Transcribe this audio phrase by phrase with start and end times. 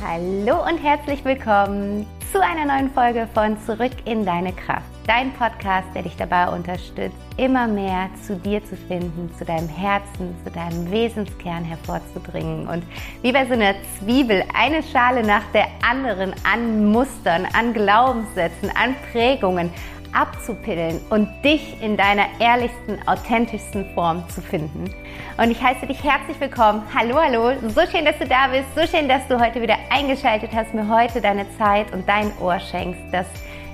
[0.00, 4.86] Hallo und herzlich willkommen zu einer neuen Folge von Zurück in deine Kraft.
[5.08, 10.36] Dein Podcast, der dich dabei unterstützt, immer mehr zu dir zu finden, zu deinem Herzen,
[10.44, 12.84] zu deinem Wesenskern hervorzubringen und
[13.22, 18.94] wie bei so einer Zwiebel eine Schale nach der anderen an Mustern, an Glaubenssätzen, an
[19.10, 19.70] Prägungen,
[20.12, 24.90] abzupillen und dich in deiner ehrlichsten, authentischsten Form zu finden.
[25.36, 26.82] Und ich heiße dich herzlich willkommen.
[26.94, 27.52] Hallo, hallo.
[27.68, 28.66] So schön, dass du da bist.
[28.74, 32.58] So schön, dass du heute wieder eingeschaltet hast, mir heute deine Zeit und dein Ohr
[32.58, 33.00] schenkst.
[33.12, 33.26] Das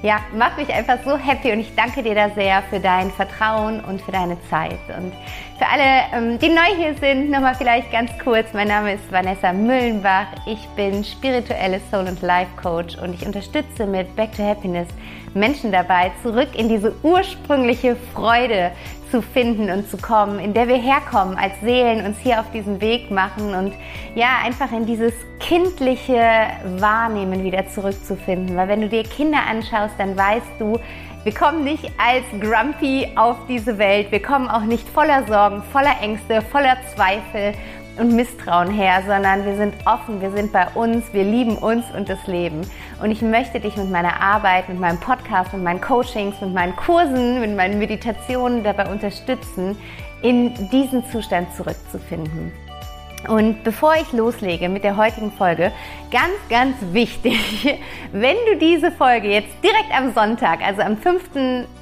[0.05, 3.81] ja, macht mich einfach so happy und ich danke dir da sehr für dein Vertrauen
[3.81, 4.79] und für deine Zeit.
[4.95, 5.15] Und
[5.59, 8.53] für alle, ähm, die neu hier sind, nochmal vielleicht ganz kurz.
[8.53, 10.27] Mein Name ist Vanessa Müllenbach.
[10.45, 14.89] Ich bin spirituelle Soul- und Life Coach und ich unterstütze mit Back to Happiness
[15.33, 18.73] Menschen dabei, zurück in diese ursprüngliche Freude
[19.15, 22.81] zu finden und zu kommen, in der wir herkommen als Seelen, uns hier auf diesen
[22.81, 23.73] Weg machen und
[24.17, 26.21] ja, einfach in dieses kindliche
[26.79, 28.57] Wahrnehmen wieder zurückzufinden.
[28.57, 30.81] Weil wenn du dir Kinder anschaust, dann weißt du,
[31.23, 34.11] wir kommen nicht als Grumpy auf diese Welt.
[34.11, 37.55] Wir kommen auch nicht voller Sorgen, voller Ängste, voller Zweifel
[37.99, 42.09] und Misstrauen her, sondern wir sind offen, wir sind bei uns, wir lieben uns und
[42.09, 42.63] das Leben.
[43.03, 46.75] Und ich möchte dich mit meiner Arbeit, mit meinem Podcast, mit meinen Coachings, mit meinen
[46.77, 49.77] Kursen, mit meinen Meditationen dabei unterstützen,
[50.23, 52.53] in diesen Zustand zurückzufinden.
[53.29, 55.73] Und bevor ich loslege mit der heutigen Folge,
[56.11, 57.79] ganz, ganz wichtig,
[58.13, 61.23] wenn du diese Folge jetzt direkt am Sonntag, also am 5.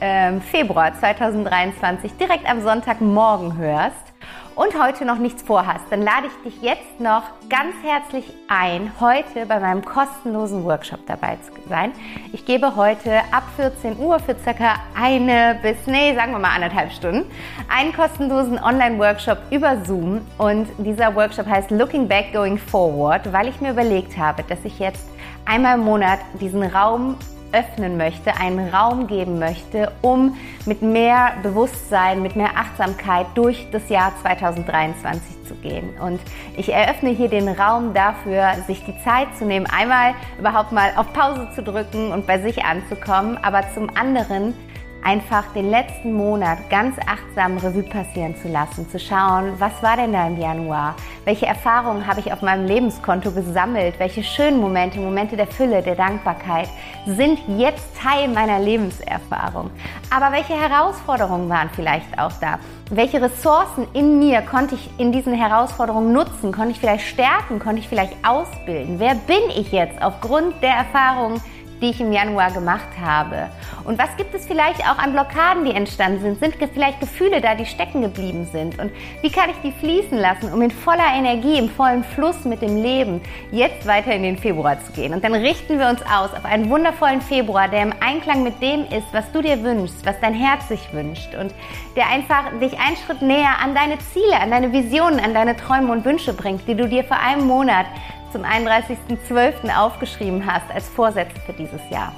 [0.01, 4.12] Ähm, Februar 2023, direkt am Sonntagmorgen hörst,
[4.55, 9.47] und heute noch nichts vorhast, dann lade ich dich jetzt noch ganz herzlich ein, heute
[9.47, 11.93] bei meinem kostenlosen Workshop dabei zu sein.
[12.33, 16.93] Ich gebe heute ab 14 Uhr für circa eine bis, nee, sagen wir mal anderthalb
[16.93, 17.31] Stunden,
[17.69, 20.21] einen kostenlosen Online-Workshop über Zoom.
[20.39, 24.79] Und dieser Workshop heißt Looking Back, Going Forward, weil ich mir überlegt habe, dass ich
[24.79, 25.07] jetzt
[25.45, 27.17] einmal im Monat diesen Raum
[27.53, 33.89] öffnen möchte, einen Raum geben möchte, um mit mehr Bewusstsein, mit mehr Achtsamkeit durch das
[33.89, 35.91] Jahr 2023 zu gehen.
[36.01, 36.21] Und
[36.57, 41.13] ich eröffne hier den Raum dafür, sich die Zeit zu nehmen, einmal überhaupt mal auf
[41.13, 44.55] Pause zu drücken und bei sich anzukommen, aber zum anderen
[45.03, 50.13] einfach den letzten Monat ganz achtsam Revue passieren zu lassen, zu schauen, was war denn
[50.13, 50.95] da im Januar?
[51.25, 53.95] Welche Erfahrungen habe ich auf meinem Lebenskonto gesammelt?
[53.99, 56.69] Welche schönen Momente, Momente der Fülle, der Dankbarkeit
[57.07, 59.71] sind jetzt Teil meiner Lebenserfahrung?
[60.11, 62.59] Aber welche Herausforderungen waren vielleicht auch da?
[62.91, 66.53] Welche Ressourcen in mir konnte ich in diesen Herausforderungen nutzen?
[66.53, 67.59] Konnte ich vielleicht stärken?
[67.59, 68.99] Konnte ich vielleicht ausbilden?
[68.99, 71.41] Wer bin ich jetzt aufgrund der Erfahrungen,
[71.83, 73.49] die ich im Januar gemacht habe?
[73.85, 76.39] Und was gibt es vielleicht auch an Blockaden, die entstanden sind?
[76.39, 78.79] Sind vielleicht Gefühle da, die stecken geblieben sind?
[78.79, 82.63] Und wie kann ich die fließen lassen, um in voller Energie, im vollen Fluss mit
[82.63, 83.21] dem Leben
[83.51, 85.13] jetzt weiter in den Februar zu gehen?
[85.13, 88.85] Und dann richten wir uns aus auf einen wundervollen Februar, der im Einklang mit dem
[88.85, 91.53] ist, was du dir wünschst, was dein Herz sich wünscht und
[91.97, 95.93] der einfach dich einen Schritt näher an deine Ziele, an deine Visionen, an deine Träume
[95.93, 97.87] und Wünsche bringt, die du dir vor einem Monat
[98.33, 99.77] zum 31.12.
[99.77, 102.13] aufgeschrieben hast als Vorsätze für dieses Jahr.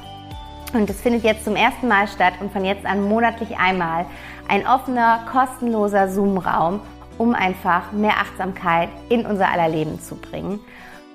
[0.73, 4.07] Und es findet jetzt zum ersten Mal statt und von jetzt an monatlich einmal
[4.49, 6.81] ein offener, kostenloser Zoom-Raum,
[7.19, 10.61] um einfach mehr Achtsamkeit in unser aller Leben zu bringen.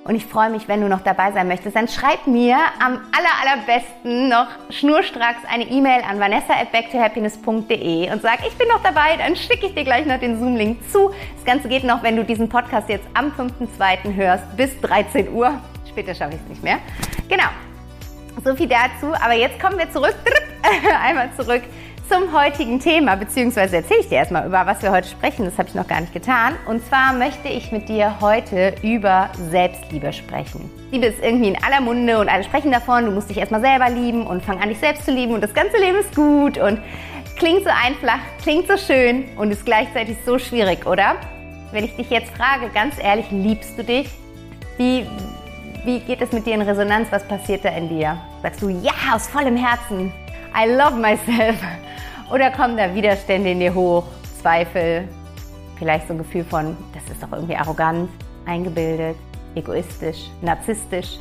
[0.05, 1.75] Und ich freue mich, wenn du noch dabei sein möchtest.
[1.75, 8.21] Dann schreib mir am aller, allerbesten noch schnurstracks eine E-Mail an vanessa at backtohappiness.de und
[8.21, 9.17] sag, ich bin noch dabei.
[9.17, 11.11] Dann schicke ich dir gleich noch den Zoom-Link zu.
[11.35, 14.15] Das Ganze geht noch, wenn du diesen Podcast jetzt am 5.2.
[14.15, 15.59] hörst, bis 13 Uhr.
[15.87, 16.79] Später schaffe ich es nicht mehr.
[17.27, 17.49] Genau.
[18.43, 19.13] So viel dazu.
[19.13, 20.15] Aber jetzt kommen wir zurück.
[21.03, 21.61] Einmal zurück
[22.09, 25.45] zum heutigen Thema, beziehungsweise erzähle ich dir erstmal, über was wir heute sprechen.
[25.45, 26.55] Das habe ich noch gar nicht getan.
[26.65, 30.71] Und zwar möchte ich mit dir heute über Selbstliebe sprechen.
[30.91, 33.89] Liebe ist irgendwie in aller Munde und alle sprechen davon, du musst dich erstmal selber
[33.89, 36.81] lieben und fang an, dich selbst zu lieben und das ganze Leben ist gut und
[37.35, 41.15] klingt so einfach, klingt so schön und ist gleichzeitig so schwierig, oder?
[41.71, 44.09] Wenn ich dich jetzt frage, ganz ehrlich, liebst du dich?
[44.77, 45.05] Wie,
[45.85, 47.09] wie geht es mit dir in Resonanz?
[47.11, 48.17] Was passiert da in dir?
[48.41, 50.11] Sagst du ja aus vollem Herzen?
[50.55, 51.55] I love myself.
[52.31, 54.03] Oder kommen da Widerstände in dir hoch,
[54.41, 55.07] Zweifel,
[55.77, 58.09] vielleicht so ein Gefühl von, das ist doch irgendwie arrogant,
[58.45, 59.15] eingebildet,
[59.55, 61.17] egoistisch, narzisstisch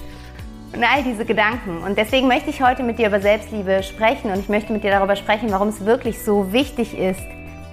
[0.75, 1.83] und all diese Gedanken.
[1.83, 4.91] Und deswegen möchte ich heute mit dir über Selbstliebe sprechen und ich möchte mit dir
[4.91, 7.23] darüber sprechen, warum es wirklich so wichtig ist,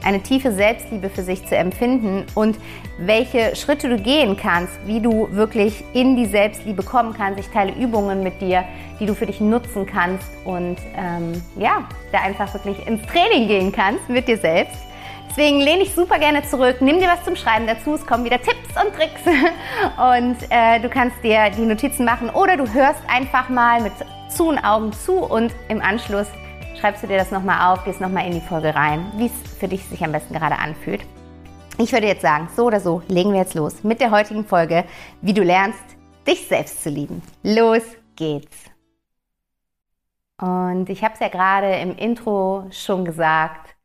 [0.06, 2.58] eine tiefe Selbstliebe für sich zu empfinden und
[2.98, 7.40] welche Schritte du gehen kannst, wie du wirklich in die Selbstliebe kommen kannst.
[7.40, 8.64] Ich teile Übungen mit dir,
[9.00, 13.72] die du für dich nutzen kannst und ähm, ja, da einfach wirklich ins Training gehen
[13.72, 14.78] kannst mit dir selbst.
[15.30, 18.42] Deswegen lehne ich super gerne zurück, nimm dir was zum Schreiben dazu, es kommen wieder
[18.42, 19.22] Tipps und Tricks
[19.98, 23.92] und äh, du kannst dir die Notizen machen oder du hörst einfach mal mit
[24.30, 26.28] zu und Augen zu und im Anschluss
[26.80, 29.68] schreibst du dir das nochmal auf, gehst nochmal in die Folge rein, wie es für
[29.68, 31.02] dich sich am besten gerade anfühlt.
[31.78, 34.86] Ich würde jetzt sagen, so oder so, legen wir jetzt los mit der heutigen Folge,
[35.22, 35.84] wie du lernst,
[36.28, 37.22] dich selbst zu lieben.
[37.44, 37.84] Los
[38.16, 38.58] geht's!
[40.42, 43.76] Und ich habe es ja gerade im Intro schon gesagt.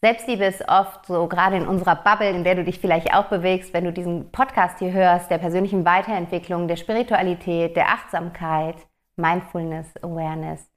[0.00, 3.72] Selbstliebe ist oft so, gerade in unserer Bubble, in der du dich vielleicht auch bewegst,
[3.72, 8.76] wenn du diesen Podcast hier hörst, der persönlichen Weiterentwicklung, der Spiritualität, der Achtsamkeit,
[9.16, 10.73] Mindfulness, Awareness.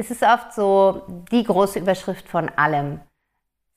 [0.00, 3.00] Es ist oft so die große Überschrift von allem.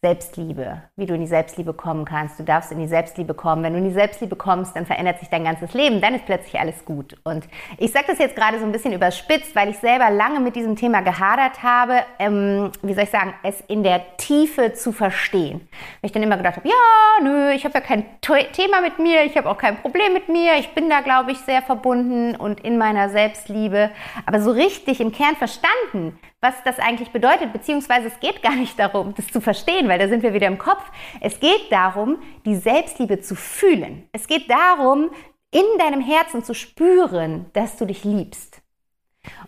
[0.04, 2.38] Selbstliebe, wie du in die Selbstliebe kommen kannst.
[2.38, 3.64] Du darfst in die Selbstliebe kommen.
[3.64, 6.02] Wenn du in die Selbstliebe kommst, dann verändert sich dein ganzes Leben.
[6.02, 7.16] Dann ist plötzlich alles gut.
[7.24, 7.48] Und
[7.78, 10.76] ich sage das jetzt gerade so ein bisschen überspitzt, weil ich selber lange mit diesem
[10.76, 15.62] Thema gehadert habe, ähm, wie soll ich sagen, es in der Tiefe zu verstehen.
[16.02, 19.24] Weil ich dann immer gedacht habe, ja, nö, ich habe ja kein Thema mit mir,
[19.24, 20.56] ich habe auch kein Problem mit mir.
[20.60, 23.90] Ich bin da, glaube ich, sehr verbunden und in meiner Selbstliebe.
[24.26, 28.78] Aber so richtig im Kern verstanden, was das eigentlich bedeutet, beziehungsweise es geht gar nicht
[28.78, 30.84] darum, das zu verstehen, weil da sind wir wieder im Kopf.
[31.22, 34.08] Es geht darum, die Selbstliebe zu fühlen.
[34.12, 35.10] Es geht darum,
[35.52, 38.62] in deinem Herzen zu spüren, dass du dich liebst.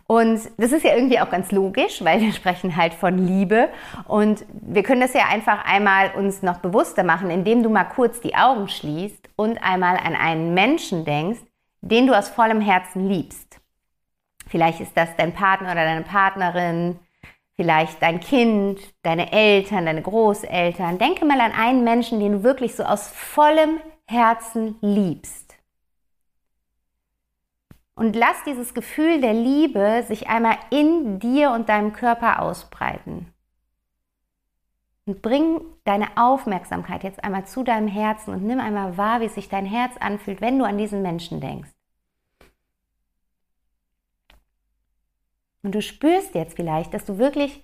[0.07, 3.69] Und das ist ja irgendwie auch ganz logisch, weil wir sprechen halt von Liebe.
[4.07, 8.21] Und wir können das ja einfach einmal uns noch bewusster machen, indem du mal kurz
[8.21, 11.41] die Augen schließt und einmal an einen Menschen denkst,
[11.81, 13.44] den du aus vollem Herzen liebst.
[14.47, 16.99] Vielleicht ist das dein Partner oder deine Partnerin,
[17.55, 20.97] vielleicht dein Kind, deine Eltern, deine Großeltern.
[20.97, 25.45] Denke mal an einen Menschen, den du wirklich so aus vollem Herzen liebst.
[27.95, 33.33] Und lass dieses Gefühl der Liebe sich einmal in dir und deinem Körper ausbreiten.
[35.05, 39.49] Und bring deine Aufmerksamkeit jetzt einmal zu deinem Herzen und nimm einmal wahr, wie sich
[39.49, 41.74] dein Herz anfühlt, wenn du an diesen Menschen denkst.
[45.65, 47.63] Und du spürst jetzt vielleicht, dass du wirklich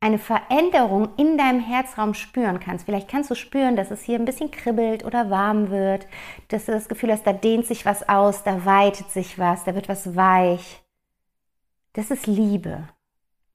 [0.00, 2.84] eine Veränderung in deinem Herzraum spüren kannst.
[2.84, 6.08] Vielleicht kannst du spüren, dass es hier ein bisschen kribbelt oder warm wird,
[6.48, 9.76] dass du das Gefühl hast, da dehnt sich was aus, da weitet sich was, da
[9.76, 10.82] wird was weich.
[11.92, 12.88] Das ist Liebe.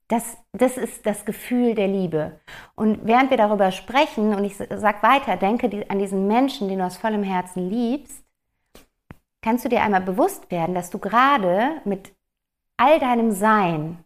[0.08, 2.40] Das, das ist das Gefühl der Liebe.
[2.74, 6.86] Und während wir darüber sprechen, und ich sage weiter, denke an diesen Menschen, den du
[6.86, 8.24] aus vollem Herzen liebst,
[9.42, 12.14] kannst du dir einmal bewusst werden, dass du gerade mit
[12.78, 14.02] all deinem Sein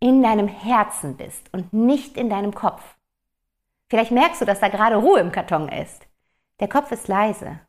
[0.00, 2.82] in deinem Herzen bist und nicht in deinem Kopf.
[3.88, 6.06] Vielleicht merkst du, dass da gerade Ruhe im Karton ist.
[6.60, 7.60] Der Kopf ist leise.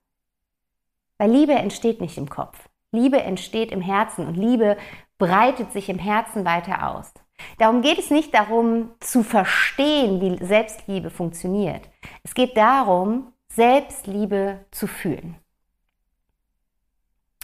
[1.18, 2.70] Weil Liebe entsteht nicht im Kopf.
[2.92, 4.78] Liebe entsteht im Herzen und Liebe
[5.18, 7.14] breitet sich im Herzen weiter aus.
[7.58, 11.90] Darum geht es nicht darum zu verstehen, wie Selbstliebe funktioniert.
[12.24, 15.36] Es geht darum, Selbstliebe zu fühlen.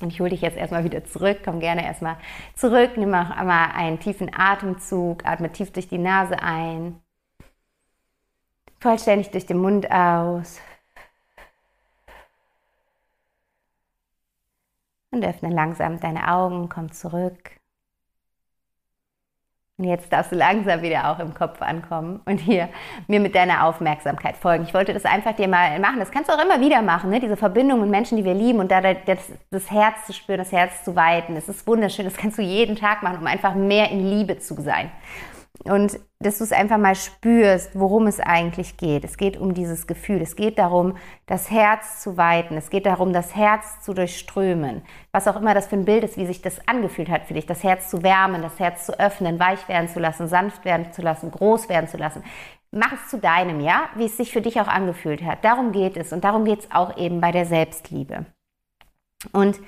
[0.02, 2.18] Und ich hole dich jetzt erstmal wieder zurück, komm gerne erstmal
[2.56, 7.02] zurück, nimm auch einmal einen tiefen Atemzug, atme tief durch die Nase ein,
[8.80, 10.60] vollständig durch den Mund aus.
[15.12, 17.61] Und öffne langsam deine Augen, komm zurück.
[19.82, 22.70] Und jetzt darfst du langsam wieder auch im Kopf ankommen und hier
[23.08, 24.64] mir mit deiner Aufmerksamkeit folgen.
[24.64, 25.98] Ich wollte das einfach dir mal machen.
[25.98, 27.20] Das kannst du auch immer wieder machen, ne?
[27.20, 30.52] diese Verbindung mit Menschen, die wir lieben und da das, das Herz zu spüren, das
[30.52, 31.34] Herz zu weiten.
[31.34, 32.06] Das ist wunderschön.
[32.06, 34.92] Das kannst du jeden Tag machen, um einfach mehr in Liebe zu sein
[35.64, 39.04] und dass du es einfach mal spürst, worum es eigentlich geht.
[39.04, 40.22] Es geht um dieses Gefühl.
[40.22, 42.58] Es geht darum, das Herz zu weiten.
[42.58, 44.82] Es geht darum, das Herz zu durchströmen.
[45.12, 47.46] Was auch immer das für ein Bild ist, wie sich das angefühlt hat für dich.
[47.46, 51.02] Das Herz zu wärmen, das Herz zu öffnen, weich werden zu lassen, sanft werden zu
[51.02, 52.24] lassen, groß werden zu lassen.
[52.72, 55.44] Mach es zu deinem, ja, wie es sich für dich auch angefühlt hat.
[55.44, 56.12] Darum geht es.
[56.12, 58.26] Und darum geht es auch eben bei der Selbstliebe.
[59.32, 59.60] Und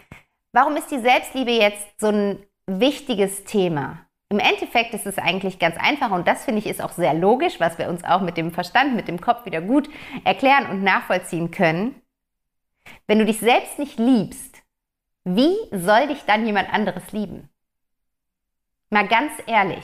[0.54, 4.00] warum ist die Selbstliebe jetzt so ein wichtiges Thema?
[4.34, 7.60] Im Endeffekt ist es eigentlich ganz einfach und das finde ich ist auch sehr logisch,
[7.60, 9.88] was wir uns auch mit dem Verstand, mit dem Kopf wieder gut
[10.24, 12.02] erklären und nachvollziehen können.
[13.06, 14.64] Wenn du dich selbst nicht liebst,
[15.24, 17.48] wie soll dich dann jemand anderes lieben?
[18.90, 19.84] Mal ganz ehrlich,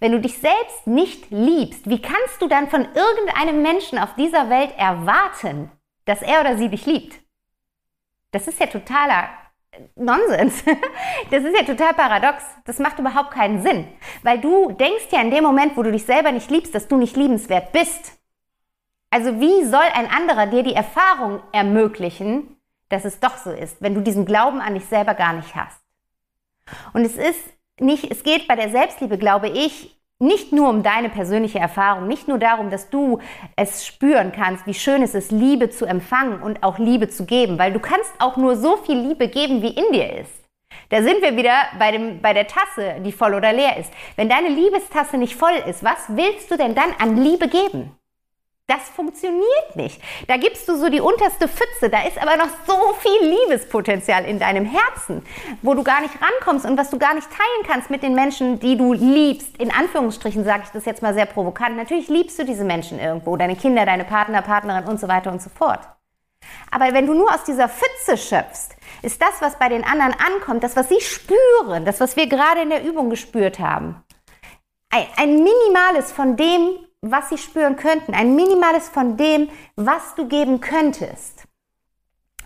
[0.00, 4.50] wenn du dich selbst nicht liebst, wie kannst du dann von irgendeinem Menschen auf dieser
[4.50, 5.70] Welt erwarten,
[6.04, 7.20] dass er oder sie dich liebt?
[8.32, 9.30] Das ist ja totaler
[9.96, 10.64] Nonsens.
[11.30, 12.42] Das ist ja total paradox.
[12.64, 13.86] Das macht überhaupt keinen Sinn.
[14.22, 16.96] Weil du denkst ja in dem Moment, wo du dich selber nicht liebst, dass du
[16.96, 18.18] nicht liebenswert bist.
[19.10, 22.56] Also wie soll ein anderer dir die Erfahrung ermöglichen,
[22.88, 25.80] dass es doch so ist, wenn du diesen Glauben an dich selber gar nicht hast?
[26.92, 27.40] Und es ist
[27.80, 32.26] nicht, es geht bei der Selbstliebe, glaube ich, nicht nur um deine persönliche Erfahrung, nicht
[32.26, 33.20] nur darum, dass du
[33.54, 37.58] es spüren kannst, wie schön es ist, Liebe zu empfangen und auch Liebe zu geben,
[37.58, 40.32] weil du kannst auch nur so viel Liebe geben, wie in dir ist.
[40.90, 43.92] Da sind wir wieder bei, dem, bei der Tasse, die voll oder leer ist.
[44.16, 47.97] Wenn deine Liebestasse nicht voll ist, was willst du denn dann an Liebe geben?
[48.68, 49.98] Das funktioniert nicht.
[50.26, 54.38] Da gibst du so die unterste Pfütze, da ist aber noch so viel Liebespotenzial in
[54.38, 55.24] deinem Herzen,
[55.62, 58.60] wo du gar nicht rankommst und was du gar nicht teilen kannst mit den Menschen,
[58.60, 59.56] die du liebst.
[59.56, 61.78] In Anführungsstrichen sage ich das jetzt mal sehr provokant.
[61.78, 65.40] Natürlich liebst du diese Menschen irgendwo, deine Kinder, deine Partner, Partnerin und so weiter und
[65.40, 65.80] so fort.
[66.70, 70.62] Aber wenn du nur aus dieser Pfütze schöpfst, ist das, was bei den anderen ankommt,
[70.62, 74.04] das, was sie spüren, das, was wir gerade in der Übung gespürt haben,
[74.90, 76.68] ein, ein minimales von dem,
[77.00, 81.44] was sie spüren könnten, ein minimales von dem, was du geben könntest.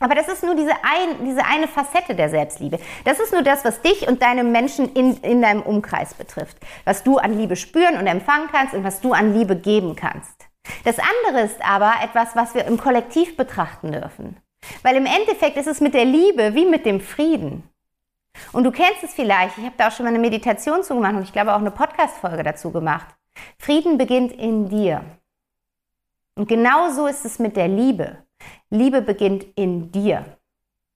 [0.03, 2.81] Aber das ist nur diese, ein, diese eine Facette der Selbstliebe.
[3.05, 6.57] Das ist nur das, was dich und deine Menschen in, in deinem Umkreis betrifft.
[6.85, 10.49] Was du an Liebe spüren und empfangen kannst und was du an Liebe geben kannst.
[10.85, 14.37] Das andere ist aber etwas, was wir im Kollektiv betrachten dürfen.
[14.83, 17.69] Weil im Endeffekt ist es mit der Liebe wie mit dem Frieden.
[18.53, 21.15] Und du kennst es vielleicht, ich habe da auch schon mal eine Meditation zu gemacht
[21.15, 23.07] und ich glaube auch eine Podcast-Folge dazu gemacht.
[23.59, 25.05] Frieden beginnt in dir.
[26.35, 28.25] Und genau so ist es mit der Liebe.
[28.71, 30.39] Liebe beginnt in dir.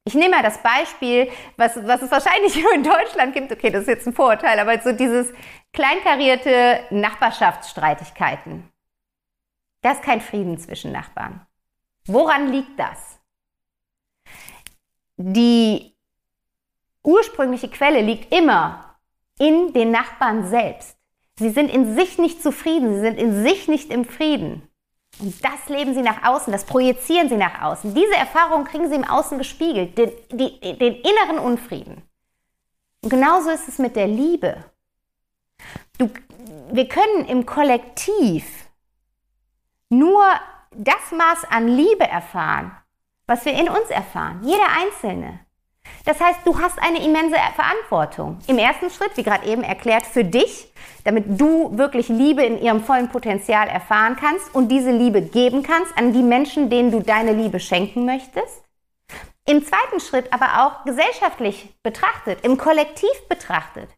[0.05, 3.53] Ich nehme mal das Beispiel, was, was es wahrscheinlich nur in Deutschland gibt.
[3.53, 5.33] Okay, das ist jetzt ein Vorurteil, aber so dieses
[5.73, 8.71] kleinkarierte Nachbarschaftsstreitigkeiten.
[9.83, 11.47] Da ist kein Frieden zwischen Nachbarn.
[12.07, 13.21] Woran liegt das?
[15.17, 15.97] Die
[17.03, 18.97] ursprüngliche Quelle liegt immer
[19.39, 20.96] in den Nachbarn selbst.
[21.39, 24.69] Sie sind in sich nicht zufrieden, sie sind in sich nicht im Frieden.
[25.19, 27.95] Und das leben sie nach außen, das projizieren sie nach außen.
[27.95, 32.03] Diese Erfahrung kriegen sie im Außen gespiegelt, den, die, den inneren Unfrieden.
[33.03, 34.65] Und genauso ist es mit der Liebe.
[35.99, 36.11] Du,
[36.71, 38.45] wir können im Kollektiv
[39.89, 40.25] nur
[40.75, 42.77] das Maß an Liebe erfahren,
[43.27, 45.46] was wir in uns erfahren, jeder Einzelne.
[46.05, 48.39] Das heißt, du hast eine immense Verantwortung.
[48.47, 50.73] Im ersten Schritt, wie gerade eben erklärt, für dich,
[51.05, 55.97] damit du wirklich Liebe in ihrem vollen Potenzial erfahren kannst und diese Liebe geben kannst
[55.97, 58.63] an die Menschen, denen du deine Liebe schenken möchtest.
[59.49, 63.89] Im zweiten Schritt aber auch gesellschaftlich betrachtet, im Kollektiv betrachtet,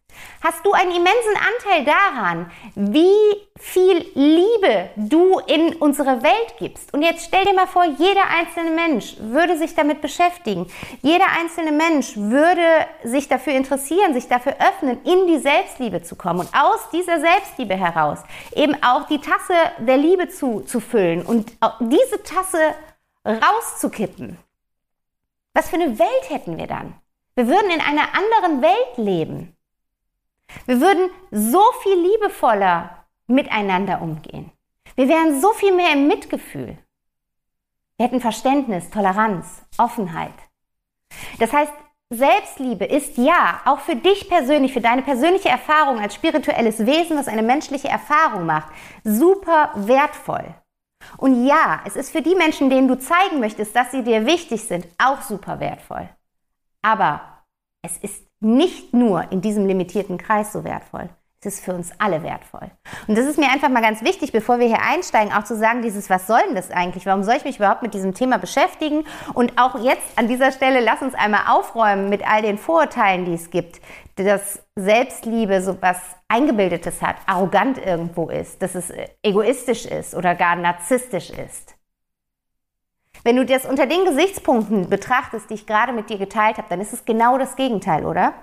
[0.43, 6.95] hast du einen immensen Anteil daran, wie viel Liebe du in unsere Welt gibst.
[6.95, 10.71] Und jetzt stell dir mal vor, jeder einzelne Mensch würde sich damit beschäftigen.
[11.03, 16.41] Jeder einzelne Mensch würde sich dafür interessieren, sich dafür öffnen, in die Selbstliebe zu kommen
[16.41, 18.21] und aus dieser Selbstliebe heraus
[18.55, 22.75] eben auch die Tasse der Liebe zu, zu füllen und diese Tasse
[23.25, 24.39] rauszukippen.
[25.55, 26.95] Was für eine Welt hätten wir dann?
[27.35, 29.57] Wir würden in einer anderen Welt leben.
[30.67, 34.51] Wir würden so viel liebevoller miteinander umgehen.
[34.95, 36.79] Wir wären so viel mehr im Mitgefühl.
[37.97, 40.35] Wir hätten Verständnis, Toleranz, Offenheit.
[41.39, 41.73] Das heißt,
[42.11, 47.29] Selbstliebe ist ja auch für dich persönlich, für deine persönliche Erfahrung als spirituelles Wesen, was
[47.29, 48.73] eine menschliche Erfahrung macht,
[49.05, 50.55] super wertvoll.
[51.17, 54.63] Und ja, es ist für die Menschen, denen du zeigen möchtest, dass sie dir wichtig
[54.65, 56.09] sind, auch super wertvoll.
[56.83, 57.45] Aber
[57.83, 61.09] es ist nicht nur in diesem limitierten Kreis so wertvoll.
[61.41, 62.69] Es ist für uns alle wertvoll.
[63.07, 65.83] Und das ist mir einfach mal ganz wichtig, bevor wir hier einsteigen, auch zu sagen,
[65.83, 67.07] dieses, was soll denn das eigentlich?
[67.07, 69.05] Warum soll ich mich überhaupt mit diesem Thema beschäftigen?
[69.35, 73.35] Und auch jetzt an dieser Stelle, lass uns einmal aufräumen mit all den Vorurteilen, die
[73.35, 73.81] es gibt,
[74.17, 78.93] dass Selbstliebe so was Eingebildetes hat, arrogant irgendwo ist, dass es
[79.23, 81.78] egoistisch ist oder gar narzisstisch ist.
[83.25, 86.81] Wenn du das unter den Gesichtspunkten betrachtest, die ich gerade mit dir geteilt habe, dann
[86.81, 88.35] ist es genau das Gegenteil, oder?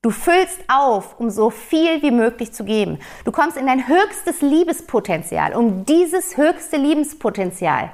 [0.00, 3.00] Du füllst auf, um so viel wie möglich zu geben.
[3.24, 7.90] Du kommst in dein höchstes Liebespotenzial, um dieses höchste Liebespotenzial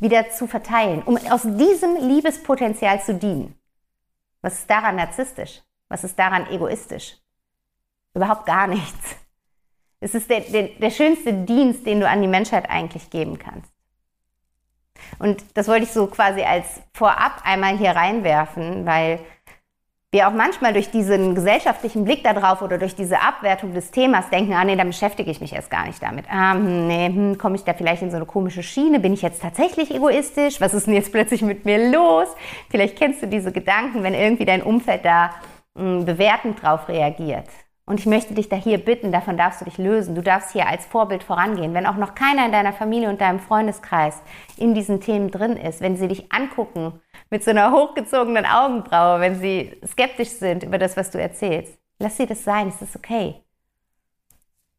[0.00, 3.58] wieder zu verteilen, um aus diesem Liebespotenzial zu dienen.
[4.40, 5.62] Was ist daran narzisstisch?
[5.88, 7.16] Was ist daran egoistisch?
[8.14, 9.16] Überhaupt gar nichts.
[10.00, 13.73] Es ist der, der, der schönste Dienst, den du an die Menschheit eigentlich geben kannst.
[15.18, 19.20] Und das wollte ich so quasi als vorab einmal hier reinwerfen, weil
[20.14, 24.52] wir auch manchmal durch diesen gesellschaftlichen Blick darauf oder durch diese Abwertung des Themas denken,
[24.54, 26.26] ah nee, dann beschäftige ich mich erst gar nicht damit.
[26.30, 29.00] Ah, hm, nee, hm, komme ich da vielleicht in so eine komische Schiene?
[29.00, 30.60] Bin ich jetzt tatsächlich egoistisch?
[30.60, 32.28] Was ist denn jetzt plötzlich mit mir los?
[32.70, 35.30] Vielleicht kennst du diese Gedanken, wenn irgendwie dein Umfeld da
[35.74, 37.48] mh, hm, bewertend drauf reagiert.
[37.86, 40.14] Und ich möchte dich da hier bitten, davon darfst du dich lösen.
[40.14, 41.74] Du darfst hier als Vorbild vorangehen.
[41.74, 44.22] Wenn auch noch keiner in deiner Familie und deinem Freundeskreis
[44.56, 49.38] in diesen Themen drin ist, wenn sie dich angucken mit so einer hochgezogenen Augenbraue, wenn
[49.38, 53.34] sie skeptisch sind über das, was du erzählst, lass sie das sein, es ist okay.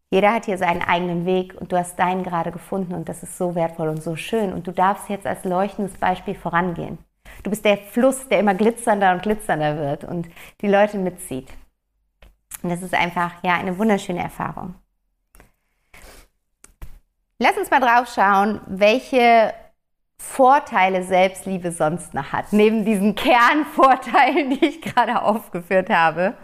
[0.10, 3.38] Jeder hat hier seinen eigenen Weg und du hast deinen gerade gefunden und das ist
[3.38, 6.98] so wertvoll und so schön und du darfst jetzt als leuchtendes Beispiel vorangehen.
[7.44, 10.28] Du bist der Fluss, der immer glitzernder und glitzernder wird und
[10.62, 11.50] die Leute mitzieht.
[12.64, 14.76] Und das ist einfach ja eine wunderschöne Erfahrung.
[17.38, 19.54] Lass uns mal drauf schauen, welche
[20.18, 22.52] Vorteile Selbstliebe sonst noch hat.
[22.52, 26.36] Neben diesen Kernvorteilen, die ich gerade aufgeführt habe,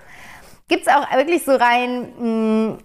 [0.68, 2.78] gibt es auch wirklich so rein mh, hm,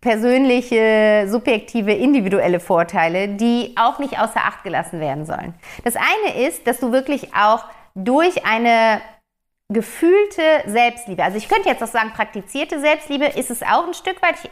[0.00, 5.54] persönliche, subjektive, individuelle Vorteile, die auch nicht außer Acht gelassen werden sollen.
[5.84, 9.00] Das eine ist, dass du wirklich auch durch eine
[9.70, 14.20] gefühlte Selbstliebe, also ich könnte jetzt auch sagen, praktizierte Selbstliebe ist es auch ein Stück
[14.20, 14.34] weit.
[14.42, 14.50] Ich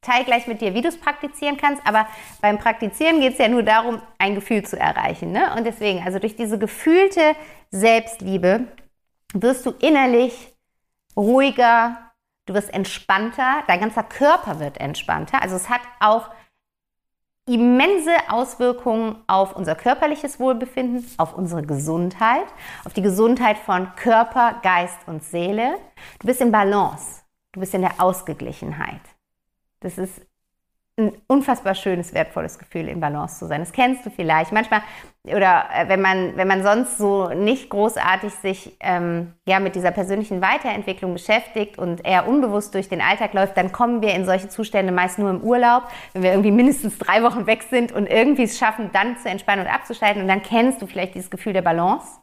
[0.00, 2.06] teile gleich mit dir, wie du es praktizieren kannst, aber
[2.40, 5.32] beim Praktizieren geht es ja nur darum, ein Gefühl zu erreichen.
[5.32, 5.54] Ne?
[5.56, 7.34] Und deswegen, also durch diese gefühlte
[7.70, 8.66] Selbstliebe
[9.34, 10.52] wirst du innerlich
[11.16, 12.12] ruhiger,
[12.46, 15.42] du wirst entspannter, dein ganzer Körper wird entspannter.
[15.42, 16.30] Also es hat auch
[17.46, 22.46] immense Auswirkungen auf unser körperliches Wohlbefinden, auf unsere Gesundheit,
[22.84, 25.74] auf die Gesundheit von Körper, Geist und Seele.
[26.20, 27.22] Du bist in Balance,
[27.52, 29.00] du bist in der Ausgeglichenheit.
[29.80, 30.20] Das ist
[30.98, 33.60] ein unfassbar schönes, wertvolles Gefühl, in Balance zu sein.
[33.60, 34.52] Das kennst du vielleicht.
[34.52, 34.82] Manchmal,
[35.24, 39.90] oder äh, wenn man, wenn man sonst so nicht großartig sich ähm, ja, mit dieser
[39.90, 44.48] persönlichen Weiterentwicklung beschäftigt und eher unbewusst durch den Alltag läuft, dann kommen wir in solche
[44.48, 48.42] Zustände meist nur im Urlaub, wenn wir irgendwie mindestens drei Wochen weg sind und irgendwie
[48.42, 50.20] es schaffen, dann zu entspannen und abzuschalten.
[50.20, 52.21] Und dann kennst du vielleicht dieses Gefühl der Balance.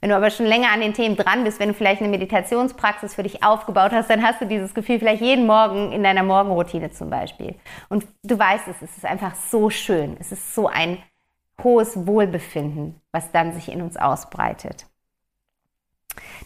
[0.00, 3.14] Wenn du aber schon länger an den Themen dran bist, wenn du vielleicht eine Meditationspraxis
[3.14, 6.90] für dich aufgebaut hast, dann hast du dieses Gefühl vielleicht jeden Morgen in deiner Morgenroutine
[6.90, 7.54] zum Beispiel.
[7.88, 10.16] Und du weißt es, es ist einfach so schön.
[10.18, 10.98] Es ist so ein
[11.62, 14.86] hohes Wohlbefinden, was dann sich in uns ausbreitet.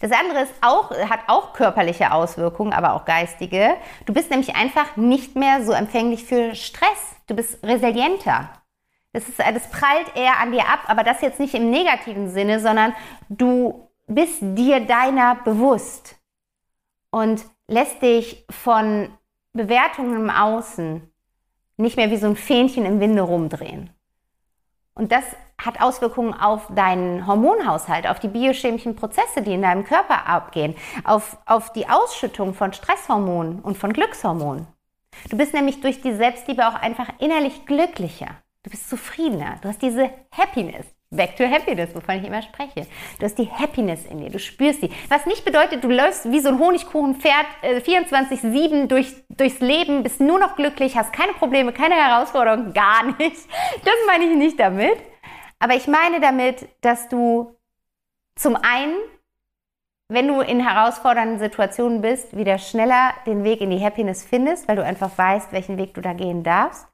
[0.00, 3.76] Das andere ist auch, hat auch körperliche Auswirkungen, aber auch geistige.
[4.04, 7.16] Du bist nämlich einfach nicht mehr so empfänglich für Stress.
[7.26, 8.50] Du bist resilienter.
[9.16, 12.60] Das, ist, das prallt eher an dir ab, aber das jetzt nicht im negativen Sinne,
[12.60, 12.92] sondern
[13.30, 16.16] du bist dir deiner bewusst
[17.10, 19.08] und lässt dich von
[19.54, 21.10] Bewertungen im Außen
[21.78, 23.88] nicht mehr wie so ein Fähnchen im Winde rumdrehen.
[24.92, 25.24] Und das
[25.56, 30.74] hat Auswirkungen auf deinen Hormonhaushalt, auf die biochemischen Prozesse, die in deinem Körper abgehen,
[31.04, 34.66] auf, auf die Ausschüttung von Stresshormonen und von Glückshormonen.
[35.30, 38.42] Du bist nämlich durch die Selbstliebe auch einfach innerlich glücklicher.
[38.66, 39.60] Du bist zufriedener.
[39.62, 40.86] Du hast diese Happiness.
[41.10, 42.84] Back to Happiness, wovon ich immer spreche.
[43.20, 44.90] Du hast die Happiness in dir, du spürst sie.
[45.08, 50.18] Was nicht bedeutet, du läufst wie so ein Honigkuchenpferd äh, 24-7 durch, durchs Leben, bist
[50.18, 53.36] nur noch glücklich, hast keine Probleme, keine Herausforderungen, gar nicht.
[53.84, 54.98] Das meine ich nicht damit.
[55.60, 57.54] Aber ich meine damit, dass du
[58.34, 58.96] zum einen,
[60.08, 64.76] wenn du in herausfordernden Situationen bist, wieder schneller den Weg in die Happiness findest, weil
[64.76, 66.86] du einfach weißt, welchen Weg du da gehen darfst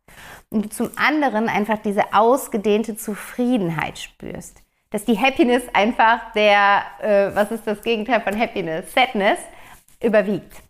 [0.49, 4.63] und zum anderen einfach diese ausgedehnte Zufriedenheit spürst.
[4.91, 8.93] Dass die Happiness einfach der, äh, was ist das Gegenteil von Happiness?
[8.93, 9.39] Sadness
[10.03, 10.63] überwiegt.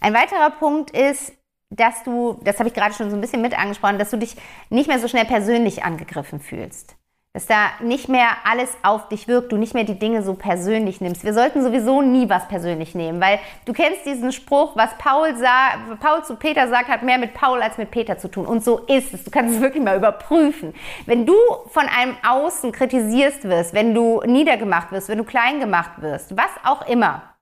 [0.00, 1.32] Ein weiterer Punkt ist,
[1.70, 4.36] dass du, das habe ich gerade schon so ein bisschen mit angesprochen, dass du dich
[4.70, 6.96] nicht mehr so schnell persönlich angegriffen fühlst
[7.36, 11.02] dass da nicht mehr alles auf dich wirkt, du nicht mehr die Dinge so persönlich
[11.02, 11.22] nimmst.
[11.22, 15.96] Wir sollten sowieso nie was persönlich nehmen, weil du kennst diesen Spruch, was Paul, sah,
[16.00, 18.46] Paul zu Peter sagt, hat mehr mit Paul als mit Peter zu tun.
[18.46, 19.22] Und so ist es.
[19.24, 20.72] Du kannst es wirklich mal überprüfen.
[21.04, 21.34] Wenn du
[21.68, 26.48] von einem Außen kritisierst wirst, wenn du niedergemacht wirst, wenn du klein gemacht wirst, was
[26.64, 27.35] auch immer,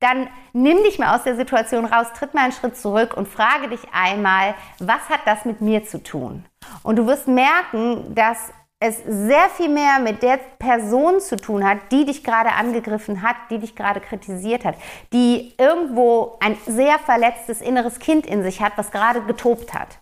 [0.00, 3.68] dann nimm dich mal aus der Situation raus, tritt mal einen Schritt zurück und frage
[3.68, 6.44] dich einmal, was hat das mit mir zu tun?
[6.82, 11.78] Und du wirst merken, dass es sehr viel mehr mit der Person zu tun hat,
[11.90, 14.76] die dich gerade angegriffen hat, die dich gerade kritisiert hat,
[15.12, 19.98] die irgendwo ein sehr verletztes inneres Kind in sich hat, was gerade getobt hat.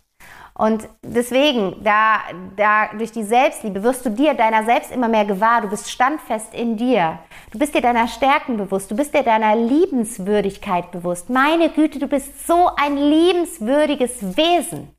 [0.59, 2.21] Und deswegen, da,
[2.57, 5.61] da durch die Selbstliebe wirst du dir deiner selbst immer mehr gewahr.
[5.61, 7.19] Du bist standfest in dir.
[7.53, 8.91] Du bist dir deiner Stärken bewusst.
[8.91, 11.29] Du bist dir deiner Liebenswürdigkeit bewusst.
[11.29, 14.97] Meine Güte, du bist so ein liebenswürdiges Wesen.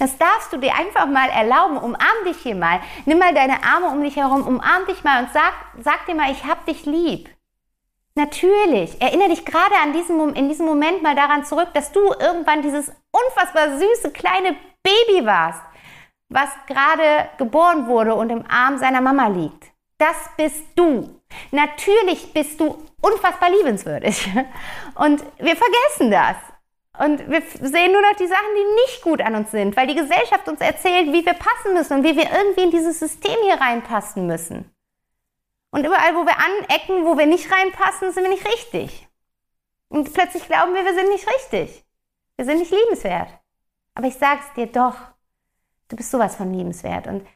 [0.00, 1.76] Das darfst du dir einfach mal erlauben.
[1.78, 2.80] Umarm dich hier mal.
[3.06, 6.32] Nimm mal deine Arme um dich herum, umarm dich mal und sag, sag dir mal,
[6.32, 7.28] ich hab dich lieb.
[8.16, 9.00] Natürlich.
[9.00, 12.90] Erinnere dich gerade an diesem, in diesem Moment mal daran zurück, dass du irgendwann dieses
[13.12, 14.56] unfassbar süße kleine
[14.88, 15.62] Baby warst,
[16.28, 19.72] was gerade geboren wurde und im Arm seiner Mama liegt.
[19.98, 21.20] Das bist du.
[21.50, 24.28] Natürlich bist du unfassbar liebenswürdig.
[24.94, 26.36] Und wir vergessen das.
[26.98, 29.94] Und wir sehen nur noch die Sachen, die nicht gut an uns sind, weil die
[29.94, 33.60] Gesellschaft uns erzählt, wie wir passen müssen und wie wir irgendwie in dieses System hier
[33.60, 34.72] reinpassen müssen.
[35.70, 39.08] Und überall, wo wir anecken, wo wir nicht reinpassen, sind wir nicht richtig.
[39.88, 41.84] Und plötzlich glauben wir, wir sind nicht richtig.
[42.36, 43.28] Wir sind nicht liebenswert.
[43.98, 44.94] Aber ich sage es dir doch,
[45.88, 47.08] du bist sowas von liebenswert.
[47.08, 47.26] Und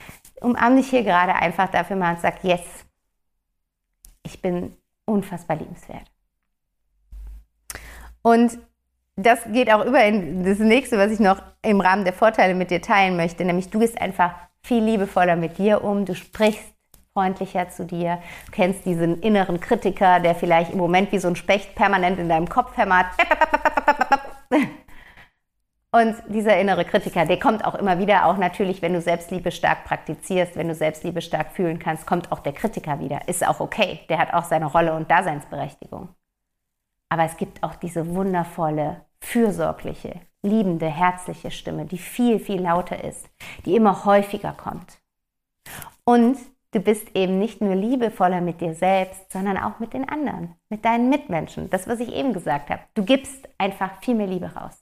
[0.41, 2.61] umarm dich hier gerade einfach dafür mal und sag, yes,
[4.23, 6.09] ich bin unfassbar liebenswert.
[8.23, 8.61] Und
[9.17, 12.71] das geht auch über in das nächste, was ich noch im Rahmen der Vorteile mit
[12.71, 16.73] dir teilen möchte, nämlich du gehst einfach viel liebevoller mit dir um, du sprichst
[17.13, 21.35] freundlicher zu dir, du kennst diesen inneren Kritiker, der vielleicht im Moment wie so ein
[21.35, 23.07] Specht permanent in deinem Kopf hämmert.
[25.95, 29.85] Und dieser innere Kritiker, der kommt auch immer wieder, auch natürlich, wenn du Selbstliebe stark
[29.85, 33.29] praktizierst, wenn du Selbstliebe stark fühlen kannst, kommt auch der Kritiker wieder.
[33.29, 36.09] Ist auch okay, der hat auch seine Rolle und Daseinsberechtigung.
[37.11, 43.29] Aber es gibt auch diese wundervolle, fürsorgliche, liebende, herzliche Stimme, die viel, viel lauter ist,
[43.67, 44.99] die immer häufiger kommt.
[46.05, 46.39] Und
[46.71, 50.87] du bist eben nicht nur liebevoller mit dir selbst, sondern auch mit den anderen, mit
[50.87, 51.69] deinen Mitmenschen.
[51.69, 52.81] Das, was ich eben gesagt habe.
[52.95, 54.82] Du gibst einfach viel mehr Liebe raus.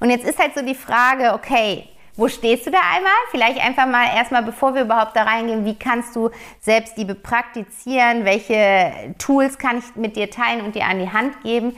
[0.00, 3.12] Und jetzt ist halt so die Frage, okay, wo stehst du da einmal?
[3.30, 8.24] Vielleicht einfach mal erstmal, bevor wir überhaupt da reingehen, wie kannst du Selbstliebe praktizieren?
[8.24, 11.76] Welche Tools kann ich mit dir teilen und dir an die Hand geben?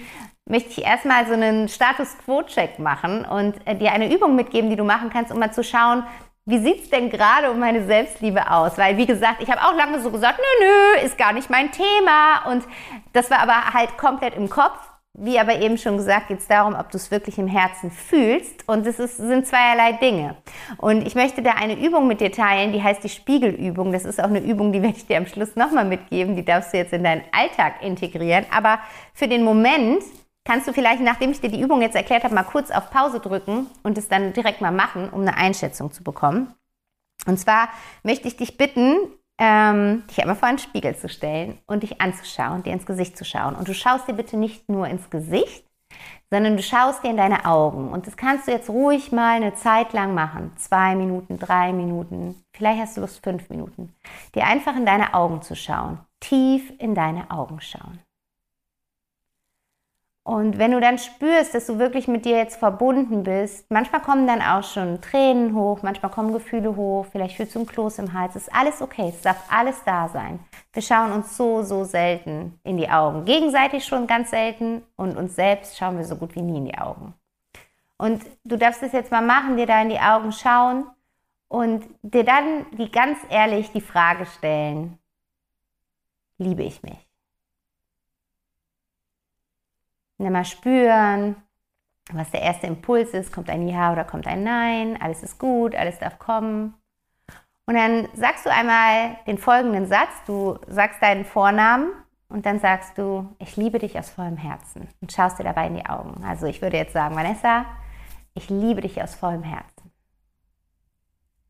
[0.49, 4.77] Möchte ich erstmal so einen Status Quo-Check machen und äh, dir eine Übung mitgeben, die
[4.77, 6.05] du machen kannst, um mal zu schauen,
[6.49, 8.79] wie sieht es denn gerade um meine Selbstliebe aus?
[8.79, 11.73] Weil, wie gesagt, ich habe auch lange so gesagt, nö, nö, ist gar nicht mein
[11.73, 12.49] Thema.
[12.49, 12.65] Und
[13.13, 14.79] das war aber halt komplett im Kopf.
[15.19, 18.69] Wie aber eben schon gesagt, geht es darum, ob du es wirklich im Herzen fühlst.
[18.69, 20.37] Und es ist, sind zweierlei Dinge.
[20.77, 23.93] Und ich möchte da eine Übung mit dir teilen, die heißt die Spiegelübung.
[23.93, 26.37] Das ist auch eine Übung, die werde ich dir am Schluss nochmal mitgeben.
[26.37, 28.45] Die darfst du jetzt in deinen Alltag integrieren.
[28.55, 28.79] Aber
[29.15, 30.03] für den Moment
[30.45, 33.19] kannst du vielleicht, nachdem ich dir die Übung jetzt erklärt habe, mal kurz auf Pause
[33.19, 36.55] drücken und es dann direkt mal machen, um eine Einschätzung zu bekommen.
[37.27, 37.71] Und zwar
[38.03, 38.99] möchte ich dich bitten,
[39.39, 43.25] ähm, dich einmal vor einen Spiegel zu stellen und dich anzuschauen, dir ins Gesicht zu
[43.25, 43.55] schauen.
[43.55, 45.65] Und du schaust dir bitte nicht nur ins Gesicht,
[46.31, 47.91] sondern du schaust dir in deine Augen.
[47.91, 50.53] Und das kannst du jetzt ruhig mal eine Zeit lang machen.
[50.57, 53.95] Zwei Minuten, drei Minuten, vielleicht hast du Lust, fünf Minuten.
[54.35, 55.99] Dir einfach in deine Augen zu schauen.
[56.21, 58.01] Tief in deine Augen schauen.
[60.27, 64.27] Und wenn du dann spürst, dass du wirklich mit dir jetzt verbunden bist, manchmal kommen
[64.27, 68.13] dann auch schon Tränen hoch, manchmal kommen Gefühle hoch, vielleicht fühlst du ein Kloß im
[68.13, 70.41] Hals, ist alles okay, es darf alles da sein.
[70.73, 73.25] Wir schauen uns so, so selten in die Augen.
[73.25, 76.77] Gegenseitig schon ganz selten und uns selbst schauen wir so gut wie nie in die
[76.77, 77.15] Augen.
[77.97, 80.89] Und du darfst es jetzt mal machen, dir da in die Augen schauen
[81.47, 84.99] und dir dann die ganz ehrlich die Frage stellen,
[86.37, 87.06] liebe ich mich?
[90.19, 91.37] Und mal spüren,
[92.13, 93.33] was der erste Impuls ist.
[93.33, 95.01] Kommt ein Ja oder kommt ein Nein?
[95.01, 96.75] Alles ist gut, alles darf kommen.
[97.67, 100.11] Und dann sagst du einmal den folgenden Satz.
[100.27, 101.91] Du sagst deinen Vornamen
[102.29, 105.75] und dann sagst du, ich liebe dich aus vollem Herzen und schaust dir dabei in
[105.75, 106.25] die Augen.
[106.25, 107.67] Also ich würde jetzt sagen, Vanessa,
[108.35, 109.91] ich liebe dich aus vollem Herzen.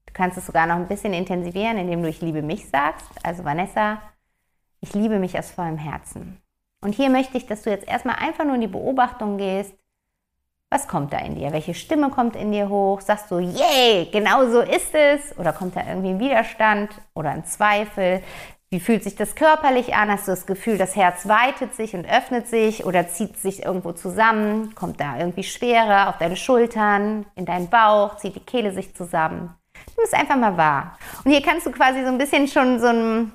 [0.07, 3.07] Du kannst es sogar noch ein bisschen intensivieren, indem du ich liebe mich sagst.
[3.23, 4.01] Also Vanessa,
[4.81, 6.41] ich liebe mich aus vollem Herzen.
[6.87, 9.75] Und hier möchte ich, dass du jetzt erstmal einfach nur in die Beobachtung gehst.
[10.71, 11.51] Was kommt da in dir?
[11.51, 13.01] Welche Stimme kommt in dir hoch?
[13.01, 15.37] Sagst du, yay, genau so ist es?
[15.37, 18.23] Oder kommt da irgendwie ein Widerstand oder ein Zweifel?
[18.71, 20.13] Wie fühlt sich das körperlich an?
[20.13, 23.91] Hast du das Gefühl, das Herz weitet sich und öffnet sich oder zieht sich irgendwo
[23.91, 24.77] zusammen?
[24.77, 28.17] Kommt da irgendwie Schwere auf deine Schultern, in deinen Bauch?
[28.19, 29.53] Zieht die Kehle sich zusammen?
[29.97, 30.97] Nimm es einfach mal wahr.
[31.25, 33.33] Und hier kannst du quasi so ein bisschen schon so ein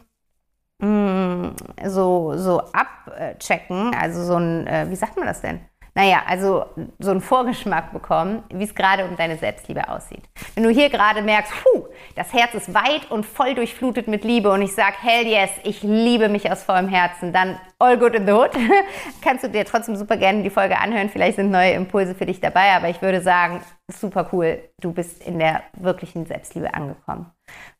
[0.81, 1.53] Mm,
[1.85, 5.61] so, so abchecken, also so ein, äh, wie sagt man das denn?
[5.93, 6.65] Naja, also
[6.99, 10.23] so einen Vorgeschmack bekommen, wie es gerade um deine Selbstliebe aussieht.
[10.55, 14.49] Wenn du hier gerade merkst, puh, das Herz ist weit und voll durchflutet mit Liebe
[14.51, 18.25] und ich sage, hell yes, ich liebe mich aus vollem Herzen, dann all good in
[18.25, 18.51] the hood.
[19.21, 22.39] Kannst du dir trotzdem super gerne die Folge anhören, vielleicht sind neue Impulse für dich
[22.39, 27.29] dabei, aber ich würde sagen, super cool, du bist in der wirklichen Selbstliebe angekommen.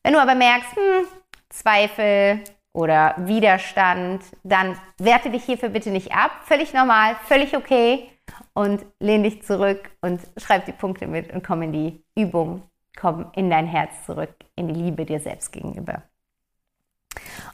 [0.02, 1.06] Wenn du aber merkst, hm,
[1.48, 2.40] Zweifel,
[2.72, 6.30] oder Widerstand, dann werte dich hierfür bitte nicht ab.
[6.44, 8.08] Völlig normal, völlig okay.
[8.54, 12.62] Und lehn dich zurück und schreib die Punkte mit und komm in die Übung.
[12.98, 16.02] Komm in dein Herz zurück, in die Liebe dir selbst gegenüber.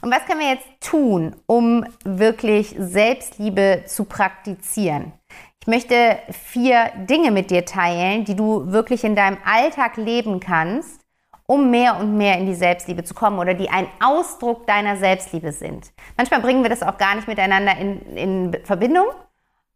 [0.01, 5.13] Und was können wir jetzt tun, um wirklich Selbstliebe zu praktizieren?
[5.61, 10.98] Ich möchte vier Dinge mit dir teilen, die du wirklich in deinem Alltag leben kannst,
[11.49, 15.51] um mehr und mehr in die Selbstliebe zu kommen oder die ein Ausdruck deiner Selbstliebe
[15.51, 15.91] sind.
[16.15, 19.07] Manchmal bringen wir das auch gar nicht miteinander in, in Verbindung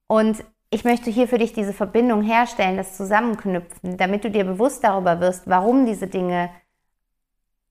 [0.06, 4.84] und ich möchte hier für dich diese Verbindung herstellen, das Zusammenknüpfen, damit du dir bewusst
[4.84, 6.52] darüber wirst, warum diese Dinge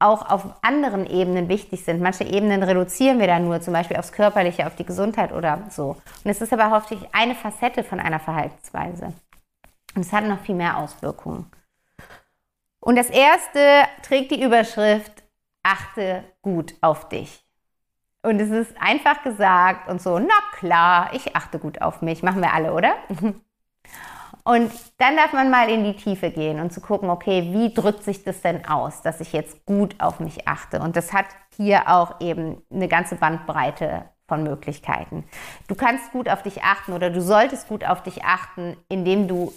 [0.00, 2.00] auch auf anderen Ebenen wichtig sind.
[2.00, 5.96] Manche Ebenen reduzieren wir dann nur, zum Beispiel aufs Körperliche, auf die Gesundheit oder so.
[6.24, 9.12] Und es ist aber hauptsächlich eine Facette von einer Verhaltensweise.
[9.94, 11.46] Und es hat noch viel mehr Auswirkungen.
[12.82, 15.22] Und das erste trägt die Überschrift,
[15.62, 17.46] achte gut auf dich.
[18.22, 22.24] Und es ist einfach gesagt und so, na klar, ich achte gut auf mich.
[22.24, 22.94] Machen wir alle, oder?
[24.44, 28.02] Und dann darf man mal in die Tiefe gehen und zu gucken, okay, wie drückt
[28.02, 30.80] sich das denn aus, dass ich jetzt gut auf mich achte?
[30.80, 35.22] Und das hat hier auch eben eine ganze Bandbreite von Möglichkeiten.
[35.68, 39.52] Du kannst gut auf dich achten oder du solltest gut auf dich achten, indem du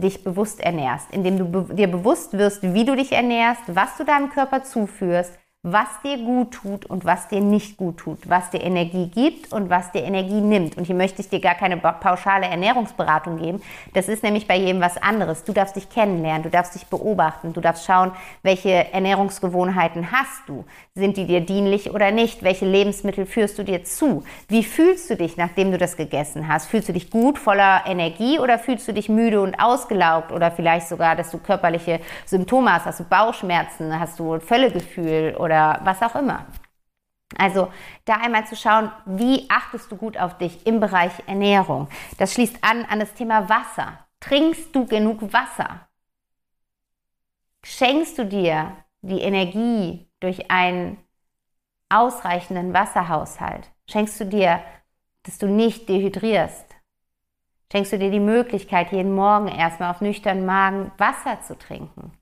[0.00, 4.04] dich bewusst ernährst, indem du be dir bewusst wirst, wie du dich ernährst, was du
[4.04, 8.62] deinem Körper zuführst, was dir gut tut und was dir nicht gut tut, was dir
[8.62, 10.78] Energie gibt und was dir Energie nimmt.
[10.78, 13.60] Und hier möchte ich dir gar keine pauschale Ernährungsberatung geben.
[13.92, 15.44] Das ist nämlich bei jedem was anderes.
[15.44, 20.64] Du darfst dich kennenlernen, du darfst dich beobachten, du darfst schauen, welche Ernährungsgewohnheiten hast du.
[20.94, 22.42] Sind die dir dienlich oder nicht?
[22.42, 24.24] Welche Lebensmittel führst du dir zu?
[24.48, 26.68] Wie fühlst du dich, nachdem du das gegessen hast?
[26.68, 30.88] Fühlst du dich gut, voller Energie oder fühlst du dich müde und ausgelaugt oder vielleicht
[30.88, 32.86] sogar, dass du körperliche Symptome hast?
[32.86, 34.00] Hast du Bauchschmerzen?
[34.00, 36.46] Hast du Völlegefühl oder oder was auch immer.
[37.36, 37.72] Also
[38.04, 41.88] da einmal zu schauen, wie achtest du gut auf dich im Bereich Ernährung.
[42.18, 44.06] Das schließt an an das Thema Wasser.
[44.20, 45.88] Trinkst du genug Wasser?
[47.64, 50.98] Schenkst du dir die Energie durch einen
[51.88, 53.70] ausreichenden Wasserhaushalt?
[53.86, 54.60] Schenkst du dir,
[55.24, 56.66] dass du nicht dehydrierst?
[57.72, 62.12] Schenkst du dir die Möglichkeit, jeden Morgen erstmal auf nüchternen Magen Wasser zu trinken?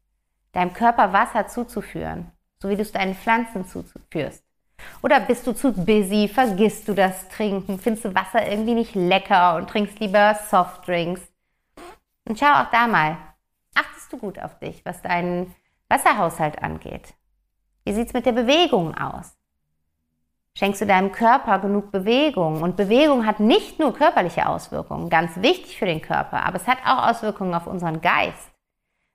[0.53, 2.33] Deinem Körper Wasser zuzuführen?
[2.61, 4.45] So wie du es deinen Pflanzen zuführst.
[5.03, 9.57] Oder bist du zu busy, vergisst du das Trinken, findest du Wasser irgendwie nicht lecker
[9.57, 11.21] und trinkst lieber Softdrinks?
[12.25, 13.17] Und schau auch da mal,
[13.75, 15.55] achtest du gut auf dich, was deinen
[15.89, 17.15] Wasserhaushalt angeht?
[17.85, 19.35] Wie sieht es mit der Bewegung aus?
[20.55, 22.63] Schenkst du deinem Körper genug Bewegung?
[22.63, 26.79] Und Bewegung hat nicht nur körperliche Auswirkungen, ganz wichtig für den Körper, aber es hat
[26.85, 28.51] auch Auswirkungen auf unseren Geist.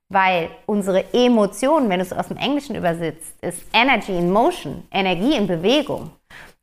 [0.09, 5.35] Weil unsere Emotionen, wenn du es aus dem Englischen übersetzt, ist Energy in Motion, Energie
[5.35, 6.11] in Bewegung.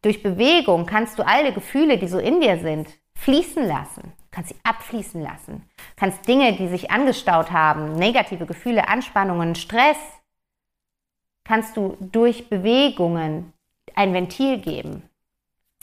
[0.03, 4.13] Durch Bewegung kannst du alle Gefühle, die so in dir sind, fließen lassen.
[4.31, 5.69] Kannst sie abfließen lassen.
[5.97, 9.99] Kannst Dinge, die sich angestaut haben, negative Gefühle, Anspannungen, Stress,
[11.45, 13.53] kannst du durch Bewegungen
[13.95, 15.10] ein Ventil geben.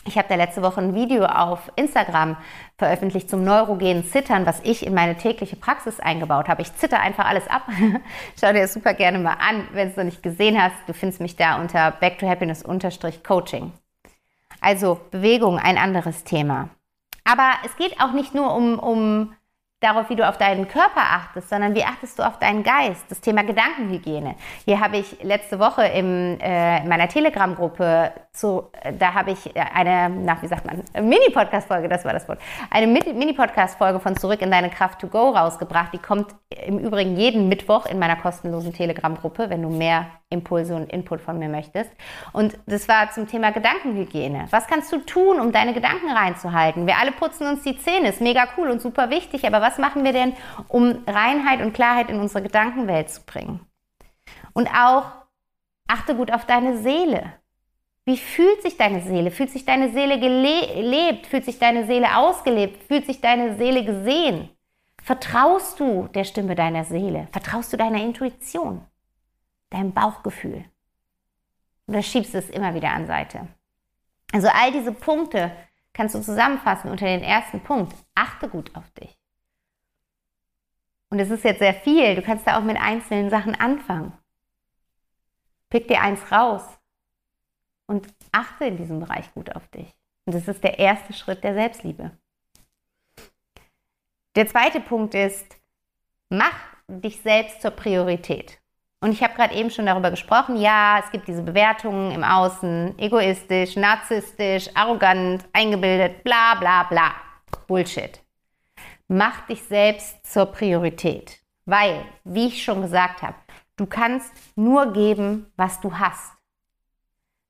[0.08, 2.38] Ich habe da letzte Woche ein Video auf Instagram
[2.78, 6.62] veröffentlicht zum neurogenen Zittern, was ich in meine tägliche Praxis eingebaut habe.
[6.62, 7.63] Ich zitter einfach alles ab.
[8.39, 10.76] Schau dir das super gerne mal an, wenn du es noch nicht gesehen hast.
[10.88, 12.63] Du findest mich da unter Back to Happiness
[13.22, 13.74] Coaching.
[14.62, 16.70] Also Bewegung, ein anderes Thema.
[17.26, 19.34] Aber es geht auch nicht nur um, um
[19.79, 23.21] darauf, wie du auf deinen Körper achtest, sondern wie achtest du auf deinen Geist, das
[23.21, 24.35] Thema Gedankenhygiene.
[24.65, 29.55] Hier habe ich letzte Woche im, äh, in meiner Telegram-Gruppe, zu, äh, da habe ich
[29.55, 32.39] eine, nach wie sagt man, Mini-Podcast-Folge, das war das Wort,
[32.71, 35.93] eine Mini-Podcast-Folge von Zurück in deine Kraft to go rausgebracht.
[35.93, 36.33] Die kommt
[36.65, 41.39] im Übrigen jeden Mittwoch in meiner kostenlosen Telegram-Gruppe, wenn du mehr Impulse und Input von
[41.39, 41.89] mir möchtest.
[42.33, 44.47] Und das war zum Thema Gedankenhygiene.
[44.49, 46.85] Was kannst du tun, um deine Gedanken reinzuhalten?
[46.85, 50.03] Wir alle putzen uns die Zähne, ist mega cool und super wichtig, aber was machen
[50.03, 50.33] wir denn,
[50.67, 53.61] um Reinheit und Klarheit in unsere Gedankenwelt zu bringen?
[54.53, 55.05] Und auch
[55.87, 57.33] achte gut auf deine Seele.
[58.03, 59.31] Wie fühlt sich deine Seele?
[59.31, 61.27] Fühlt sich deine Seele gelebt?
[61.27, 62.83] Fühlt sich deine Seele ausgelebt?
[62.83, 64.49] Fühlt sich deine Seele gesehen?
[65.03, 67.27] Vertraust du der Stimme deiner Seele?
[67.31, 68.81] Vertraust du deiner Intuition?
[69.69, 70.65] Dein Bauchgefühl.
[71.88, 73.47] Oder schiebst es immer wieder an Seite.
[74.34, 75.56] Also all diese Punkte
[75.93, 77.95] kannst du zusammenfassen unter den ersten Punkt.
[78.13, 79.17] Achte gut auf dich.
[81.10, 82.15] Und es ist jetzt sehr viel.
[82.15, 84.12] Du kannst da auch mit einzelnen Sachen anfangen.
[85.69, 86.63] Pick dir eins raus
[87.88, 89.93] und achte in diesem Bereich gut auf dich.
[90.25, 92.12] Und das ist der erste Schritt der Selbstliebe.
[94.36, 95.58] Der zweite Punkt ist,
[96.30, 96.56] mach
[96.88, 98.60] dich selbst zur Priorität.
[98.99, 102.97] Und ich habe gerade eben schon darüber gesprochen, ja, es gibt diese Bewertungen im Außen,
[102.97, 107.12] egoistisch, narzisstisch, arrogant, eingebildet, bla bla bla.
[107.67, 108.19] Bullshit.
[109.07, 111.39] Mach dich selbst zur Priorität.
[111.65, 113.36] Weil, wie ich schon gesagt habe,
[113.75, 116.33] du kannst nur geben, was du hast.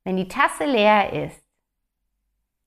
[0.04, 1.42] Wenn die Tasse leer ist,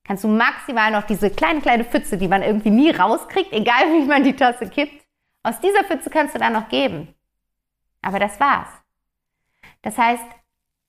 [0.03, 4.05] kannst du maximal noch diese kleine, kleine Pfütze, die man irgendwie nie rauskriegt, egal wie
[4.05, 5.05] man die Tasse kippt,
[5.43, 7.13] aus dieser Pfütze kannst du dann noch geben.
[8.01, 8.69] Aber das war's.
[9.81, 10.23] Das heißt,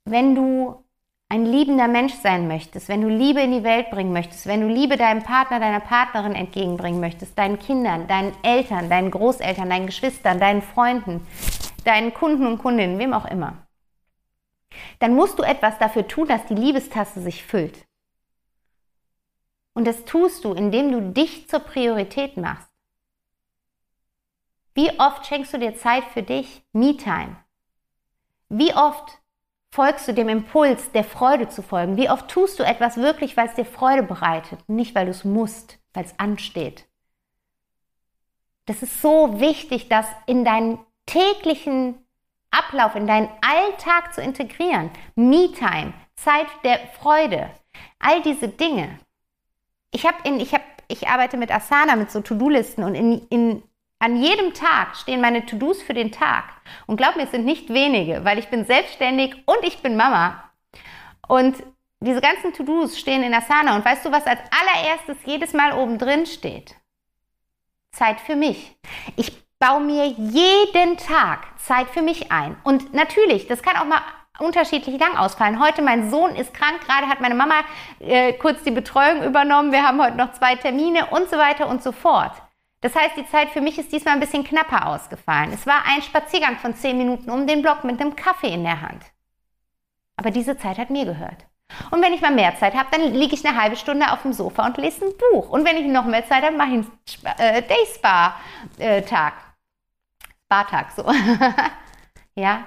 [0.05, 0.85] wenn du
[1.29, 4.69] ein liebender Mensch sein möchtest, wenn du Liebe in die Welt bringen möchtest, wenn du
[4.69, 10.39] Liebe deinem Partner, deiner Partnerin entgegenbringen möchtest, deinen Kindern, deinen Eltern, deinen Großeltern, deinen Geschwistern,
[10.39, 11.27] deinen Freunden,
[11.85, 13.67] deinen Kunden und Kundinnen, wem auch immer,
[14.99, 17.87] dann musst du etwas dafür tun, dass die Liebestasse sich füllt.
[19.75, 22.72] Und das tust du, indem du dich zur Priorität machst.
[24.75, 26.63] Wie oft schenkst du dir Zeit für dich?
[26.73, 27.37] Me-Time.
[28.49, 29.19] Wie oft
[29.71, 31.97] folgst du dem Impuls, der Freude zu folgen?
[31.97, 35.25] Wie oft tust du etwas wirklich, weil es dir Freude bereitet, nicht weil du es
[35.25, 36.87] musst, weil es ansteht?
[38.67, 41.99] Das ist so wichtig, das in deinen täglichen
[42.51, 44.91] Ablauf, in deinen Alltag zu integrieren.
[45.17, 47.51] Me-Time, Zeit der Freude,
[47.99, 48.99] all diese Dinge.
[49.91, 53.63] Ich habe in, ich habe, ich arbeite mit Asana, mit so To-Do-Listen und in, in,
[54.03, 56.43] an jedem Tag stehen meine To-Dos für den Tag.
[56.87, 60.43] Und glaub mir, es sind nicht wenige, weil ich bin selbstständig und ich bin Mama.
[61.29, 61.55] Und
[62.01, 63.77] diese ganzen To-Dos stehen in Asana.
[63.77, 66.75] Und weißt du, was als allererstes jedes Mal oben drin steht?
[67.93, 68.77] Zeit für mich.
[69.15, 72.57] Ich baue mir jeden Tag Zeit für mich ein.
[72.65, 74.03] Und natürlich, das kann auch mal
[74.41, 75.63] unterschiedlich lang ausfallen.
[75.63, 77.55] Heute mein Sohn ist krank, gerade hat meine Mama
[78.01, 79.71] äh, kurz die Betreuung übernommen.
[79.71, 82.33] Wir haben heute noch zwei Termine und so weiter und so fort.
[82.83, 85.53] Das heißt, die Zeit für mich ist diesmal ein bisschen knapper ausgefallen.
[85.53, 88.83] Es war ein Spaziergang von zehn Minuten um den Block mit einem Kaffee in der
[88.83, 89.03] Hand.
[90.17, 91.47] Aber diese Zeit hat mir gehört.
[91.91, 94.33] Und wenn ich mal mehr Zeit habe, dann liege ich eine halbe Stunde auf dem
[94.33, 95.49] Sofa und lese ein Buch.
[95.49, 98.35] Und wenn ich noch mehr Zeit habe, mache ich einen äh, Day Spa
[98.79, 99.35] äh, Tag.
[100.95, 101.05] So.
[102.35, 102.65] ja?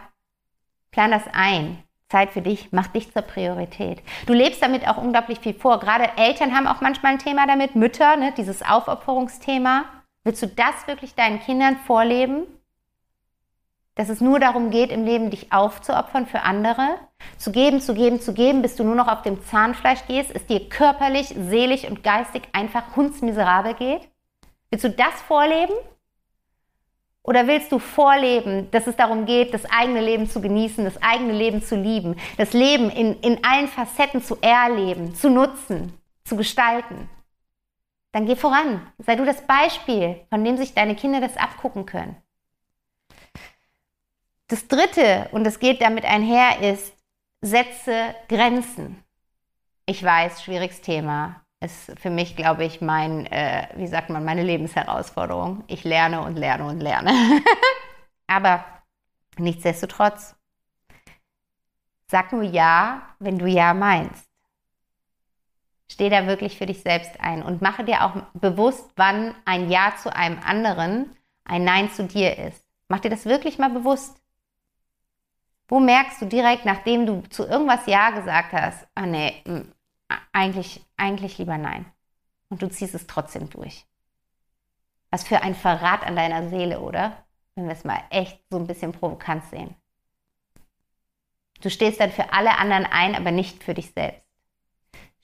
[0.91, 1.83] Plan das ein.
[2.09, 4.01] Zeit für dich, mach dich zur Priorität.
[4.25, 5.79] Du lebst damit auch unglaublich viel vor.
[5.79, 9.85] Gerade Eltern haben auch manchmal ein Thema damit, Mütter, ne, dieses Aufopferungsthema.
[10.25, 12.47] Willst du das wirklich deinen Kindern vorleben?
[13.93, 16.97] Dass es nur darum geht, im Leben dich aufzuopfern für andere,
[17.37, 20.47] zu geben, zu geben, zu geben, bis du nur noch auf dem Zahnfleisch gehst, es
[20.47, 24.09] dir körperlich, seelisch und geistig einfach hundsmiserabel geht?
[24.71, 25.75] Willst du das vorleben?
[27.21, 31.33] Oder willst du vorleben, dass es darum geht, das eigene Leben zu genießen, das eigene
[31.33, 37.09] Leben zu lieben, das Leben in, in allen Facetten zu erleben, zu nutzen, zu gestalten?
[38.15, 38.81] Dann geh voran.
[38.97, 42.15] Sei du das Beispiel, von dem sich deine Kinder das abgucken können.
[44.47, 46.95] Das dritte, und es geht damit einher, ist,
[47.41, 49.03] setze Grenzen.
[49.85, 51.41] Ich weiß, schwieriges Thema.
[51.59, 55.65] Ist für mich, glaube ich, mein, äh, wie sagt man, meine Lebensherausforderung.
[55.67, 57.11] Ich lerne und lerne und lerne.
[58.27, 58.63] Aber
[59.37, 60.37] nichtsdestotrotz,
[62.07, 64.25] sag nur Ja, wenn du Ja meinst.
[65.95, 69.93] Steh da wirklich für dich selbst ein und mache dir auch bewusst, wann ein Ja
[69.95, 72.65] zu einem anderen ein Nein zu dir ist.
[72.89, 74.21] Mach dir das wirklich mal bewusst.
[75.69, 79.71] Wo merkst du direkt, nachdem du zu irgendwas Ja gesagt hast, ah nee, mm,
[80.33, 81.85] eigentlich, eigentlich lieber Nein.
[82.49, 83.85] Und du ziehst es trotzdem durch.
[85.11, 87.23] Was für ein Verrat an deiner Seele, oder?
[87.55, 89.73] Wenn wir es mal echt so ein bisschen provokant sehen.
[91.61, 94.24] Du stehst dann für alle anderen ein, aber nicht für dich selbst.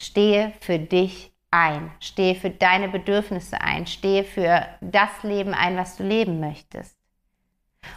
[0.02, 1.92] Stehe für dich ein.
[2.00, 3.86] Stehe für deine Bedürfnisse ein.
[3.86, 6.96] Stehe für das Leben ein, was du leben möchtest.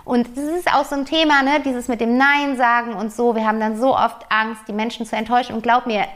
[0.04, 1.62] Und das ist auch so ein Thema, ne?
[1.64, 3.34] dieses mit dem Nein sagen und so.
[3.34, 5.54] Wir haben dann so oft Angst, die Menschen zu enttäuschen.
[5.54, 6.06] Und glaub mir,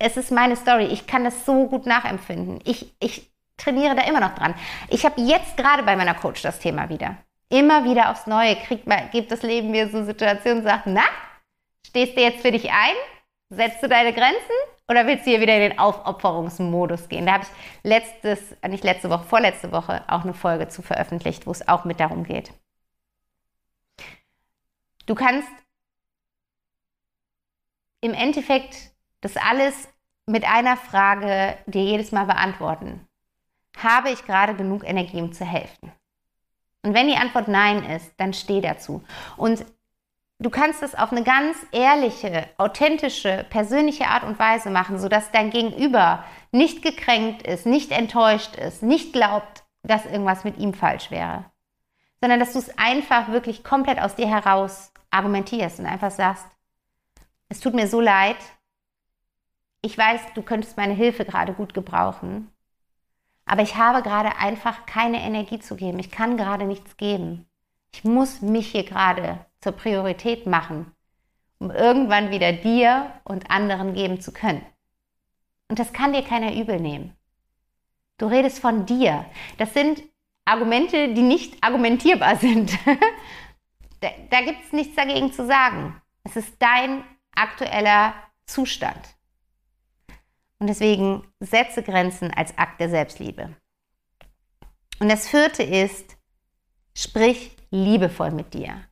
[0.00, 0.86] es ist meine Story.
[0.86, 2.60] Ich kann das so gut nachempfinden.
[2.64, 4.54] Ich, ich trainiere da immer noch dran.
[4.88, 7.16] Ich habe jetzt gerade bei meiner Coach das Thema wieder.
[7.50, 11.04] Immer wieder aufs Neue kriegt, gibt das Leben mir so Situationen und sagt, na,
[11.86, 12.96] stehst du jetzt für dich ein?
[13.50, 14.56] Setzt du deine Grenzen?
[14.88, 17.26] Oder willst du hier wieder in den Aufopferungsmodus gehen?
[17.26, 17.50] Da habe ich
[17.82, 21.84] letztes, äh, nicht letzte Woche, vorletzte Woche auch eine Folge zu veröffentlicht, wo es auch
[21.84, 22.52] mit darum geht.
[25.06, 25.48] Du kannst
[28.00, 29.88] im Endeffekt das alles
[30.26, 33.06] mit einer Frage dir jedes Mal beantworten.
[33.76, 35.92] Habe ich gerade genug Energie, um zu helfen?
[36.82, 39.02] Und wenn die Antwort Nein ist, dann steh dazu.
[39.36, 39.64] Und
[40.38, 45.50] Du kannst es auf eine ganz ehrliche, authentische, persönliche Art und Weise machen, sodass dein
[45.50, 51.46] Gegenüber nicht gekränkt ist, nicht enttäuscht ist, nicht glaubt, dass irgendwas mit ihm falsch wäre,
[52.20, 56.46] sondern dass du es einfach wirklich komplett aus dir heraus argumentierst und einfach sagst,
[57.48, 58.36] es tut mir so leid,
[59.80, 62.50] ich weiß, du könntest meine Hilfe gerade gut gebrauchen,
[63.46, 67.46] aber ich habe gerade einfach keine Energie zu geben, ich kann gerade nichts geben.
[67.92, 70.92] Ich muss mich hier gerade zur Priorität machen,
[71.58, 74.64] um irgendwann wieder dir und anderen geben zu können.
[75.68, 77.16] Und das kann dir keiner übel nehmen.
[78.16, 79.26] Du redest von dir.
[79.58, 80.04] Das sind
[80.44, 82.78] Argumente, die nicht argumentierbar sind.
[83.98, 86.00] da da gibt es nichts dagegen zu sagen.
[86.22, 87.02] Es ist dein
[87.34, 88.14] aktueller
[88.46, 89.16] Zustand.
[90.60, 93.56] Und deswegen setze Grenzen als Akt der Selbstliebe.
[95.00, 96.16] Und das vierte ist,
[96.94, 98.86] sprich liebevoll mit dir.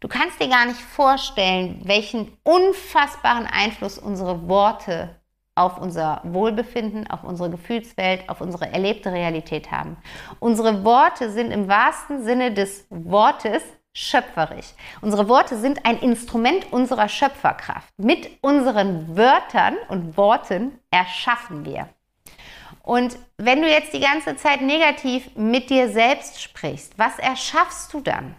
[0.00, 5.16] Du kannst dir gar nicht vorstellen, welchen unfassbaren Einfluss unsere Worte
[5.54, 9.96] auf unser Wohlbefinden, auf unsere Gefühlswelt, auf unsere erlebte Realität haben.
[10.38, 13.62] Unsere Worte sind im wahrsten Sinne des Wortes
[13.94, 14.74] schöpferisch.
[15.00, 17.88] Unsere Worte sind ein Instrument unserer Schöpferkraft.
[17.96, 21.88] Mit unseren Wörtern und Worten erschaffen wir.
[22.82, 28.00] Und wenn du jetzt die ganze Zeit negativ mit dir selbst sprichst, was erschaffst du
[28.00, 28.36] dann?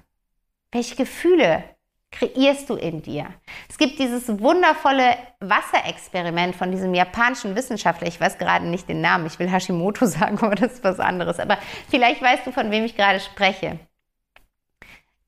[0.71, 1.63] Welche Gefühle
[2.11, 3.27] kreierst du in dir?
[3.69, 8.07] Es gibt dieses wundervolle Wasserexperiment von diesem japanischen Wissenschaftler.
[8.07, 9.27] Ich weiß gerade nicht den Namen.
[9.27, 11.39] Ich will Hashimoto sagen, aber das ist was anderes.
[11.39, 11.57] Aber
[11.89, 13.79] vielleicht weißt du, von wem ich gerade spreche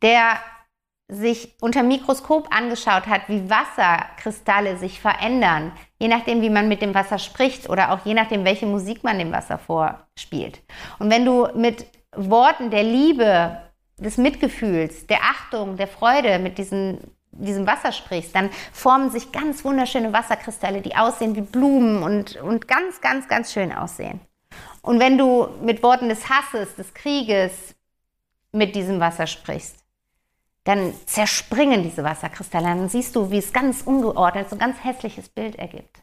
[0.01, 0.39] der
[1.11, 6.93] sich unter Mikroskop angeschaut hat, wie Wasserkristalle sich verändern, je nachdem, wie man mit dem
[6.93, 10.61] Wasser spricht oder auch je nachdem, welche Musik man dem Wasser vorspielt.
[10.99, 13.57] Und wenn du mit Worten der Liebe,
[13.99, 16.99] des Mitgefühls, der Achtung, der Freude mit diesen,
[17.31, 22.67] diesem Wasser sprichst, dann formen sich ganz wunderschöne Wasserkristalle, die aussehen wie Blumen und, und
[22.67, 24.19] ganz, ganz, ganz schön aussehen.
[24.81, 27.75] Und wenn du mit Worten des Hasses, des Krieges
[28.51, 29.75] mit diesem Wasser sprichst,
[30.63, 32.65] dann zerspringen diese Wasserkristalle.
[32.65, 36.01] Dann siehst du, wie es ganz ungeordnet, so ein ganz hässliches Bild ergibt.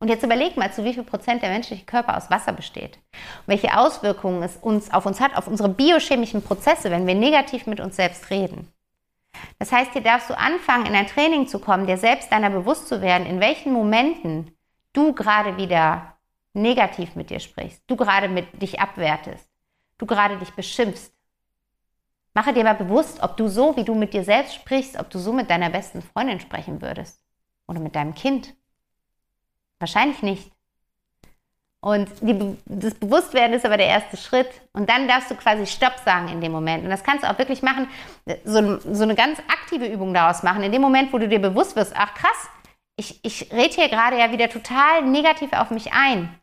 [0.00, 2.98] Und jetzt überleg mal, zu wie viel Prozent der menschliche Körper aus Wasser besteht.
[3.12, 7.66] Und welche Auswirkungen es uns, auf uns hat, auf unsere biochemischen Prozesse, wenn wir negativ
[7.66, 8.72] mit uns selbst reden.
[9.58, 12.88] Das heißt, hier darfst du anfangen, in ein Training zu kommen, dir selbst deiner bewusst
[12.88, 14.52] zu werden, in welchen Momenten
[14.92, 16.16] du gerade wieder
[16.54, 19.48] negativ mit dir sprichst, du gerade mit dich abwertest,
[19.98, 21.12] du gerade dich beschimpfst,
[22.38, 25.18] Mache dir mal bewusst, ob du so, wie du mit dir selbst sprichst, ob du
[25.18, 27.20] so mit deiner besten Freundin sprechen würdest.
[27.66, 28.54] Oder mit deinem Kind.
[29.78, 30.50] Wahrscheinlich nicht.
[31.80, 34.48] Und die, das Bewusstwerden ist aber der erste Schritt.
[34.72, 36.84] Und dann darfst du quasi Stopp sagen in dem Moment.
[36.84, 37.88] Und das kannst du auch wirklich machen,
[38.44, 40.62] so, so eine ganz aktive Übung daraus machen.
[40.62, 42.48] In dem Moment, wo du dir bewusst wirst, ach krass,
[42.96, 46.34] ich, ich rede hier gerade ja wieder total negativ auf mich ein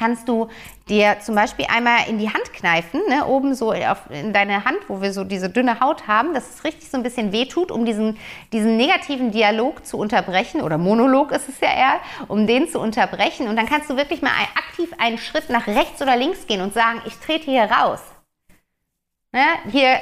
[0.00, 0.48] kannst du
[0.88, 4.78] dir zum Beispiel einmal in die Hand kneifen, ne, oben so auf, in deine Hand,
[4.88, 7.84] wo wir so diese dünne Haut haben, dass es richtig so ein bisschen wehtut, um
[7.84, 8.16] diesen,
[8.50, 13.46] diesen negativen Dialog zu unterbrechen, oder Monolog ist es ja eher, um den zu unterbrechen.
[13.46, 16.72] Und dann kannst du wirklich mal aktiv einen Schritt nach rechts oder links gehen und
[16.72, 18.00] sagen, ich trete hier raus.
[19.32, 20.00] Ne, hier,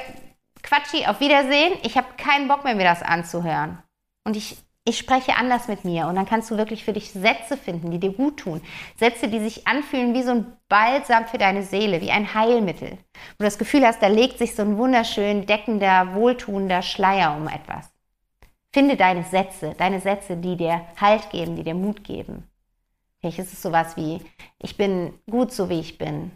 [0.63, 3.83] Quatschi, auf Wiedersehen, ich habe keinen Bock mehr, mir das anzuhören.
[4.23, 7.57] Und ich ich spreche anders mit mir und dann kannst du wirklich für dich Sätze
[7.57, 8.61] finden, die dir gut tun.
[8.97, 12.91] Sätze, die sich anfühlen wie so ein Balsam für deine Seele, wie ein Heilmittel.
[12.91, 17.47] Wo du das Gefühl hast, da legt sich so ein wunderschön deckender, wohltuender Schleier um
[17.47, 17.91] etwas.
[18.71, 22.49] Finde deine Sätze, deine Sätze, die dir Halt geben, die dir Mut geben.
[23.19, 24.21] Vielleicht ist es sowas wie,
[24.59, 26.31] ich bin gut so, wie ich bin.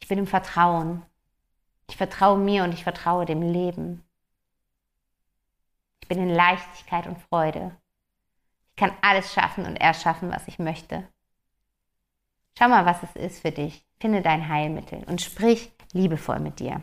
[0.00, 1.02] Ich bin im Vertrauen.
[1.88, 4.04] Ich vertraue mir und ich vertraue dem Leben.
[6.08, 7.76] Bin in Leichtigkeit und Freude.
[8.70, 11.06] Ich kann alles schaffen und erschaffen, was ich möchte.
[12.58, 13.84] Schau mal, was es ist für dich.
[14.00, 16.82] Finde dein Heilmittel und sprich liebevoll mit dir.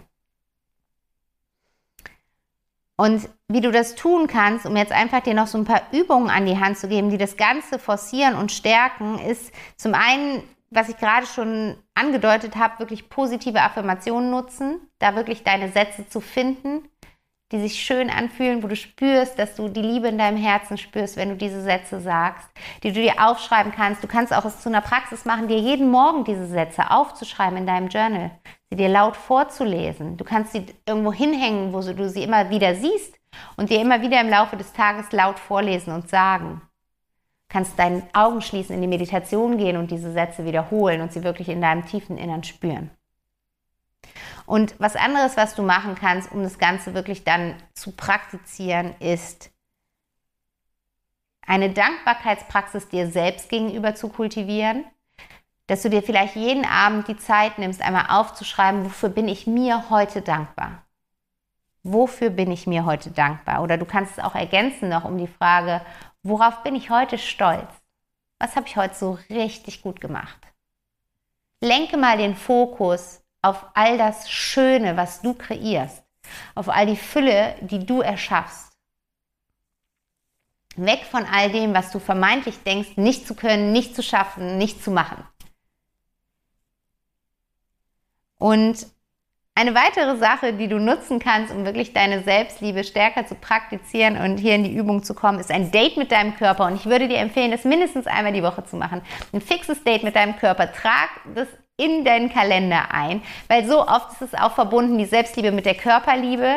[2.98, 6.30] Und wie du das tun kannst, um jetzt einfach dir noch so ein paar Übungen
[6.30, 10.88] an die Hand zu geben, die das Ganze forcieren und stärken, ist zum einen, was
[10.88, 16.88] ich gerade schon angedeutet habe, wirklich positive Affirmationen nutzen, da wirklich deine Sätze zu finden,
[17.56, 21.16] die sich schön anfühlen, wo du spürst, dass du die Liebe in deinem Herzen spürst,
[21.16, 22.50] wenn du diese Sätze sagst,
[22.84, 24.04] die du dir aufschreiben kannst.
[24.04, 27.66] Du kannst auch es zu einer Praxis machen, dir jeden Morgen diese Sätze aufzuschreiben in
[27.66, 28.32] deinem Journal,
[28.70, 30.18] sie dir laut vorzulesen.
[30.18, 33.16] Du kannst sie irgendwo hinhängen, wo du sie immer wieder siehst
[33.56, 36.62] und dir immer wieder im Laufe des Tages laut vorlesen und sagen.
[37.48, 41.24] Du kannst deine Augen schließen, in die Meditation gehen und diese Sätze wiederholen und sie
[41.24, 42.90] wirklich in deinem tiefen Innern spüren.
[44.46, 49.52] Und was anderes, was du machen kannst, um das Ganze wirklich dann zu praktizieren, ist
[51.46, 54.86] eine Dankbarkeitspraxis dir selbst gegenüber zu kultivieren.
[55.68, 59.90] Dass du dir vielleicht jeden Abend die Zeit nimmst, einmal aufzuschreiben, wofür bin ich mir
[59.90, 60.84] heute dankbar?
[61.82, 63.64] Wofür bin ich mir heute dankbar?
[63.64, 65.82] Oder du kannst es auch ergänzen noch um die Frage,
[66.22, 67.70] worauf bin ich heute stolz?
[68.38, 70.38] Was habe ich heute so richtig gut gemacht?
[71.62, 76.04] Lenke mal den Fokus auf all das Schöne, was du kreierst,
[76.56, 78.74] auf all die Fülle, die du erschaffst.
[80.76, 84.84] Weg von all dem, was du vermeintlich denkst, nicht zu können, nicht zu schaffen, nicht
[84.84, 85.24] zu machen.
[88.38, 88.88] Und
[89.54, 94.38] eine weitere Sache, die du nutzen kannst, um wirklich deine Selbstliebe stärker zu praktizieren und
[94.38, 96.66] hier in die Übung zu kommen, ist ein Date mit deinem Körper.
[96.66, 99.02] Und ich würde dir empfehlen, das mindestens einmal die Woche zu machen.
[99.32, 100.74] Ein fixes Date mit deinem Körper.
[100.74, 105.52] Trag das in deinen Kalender ein, weil so oft ist es auch verbunden, die Selbstliebe
[105.52, 106.56] mit der Körperliebe.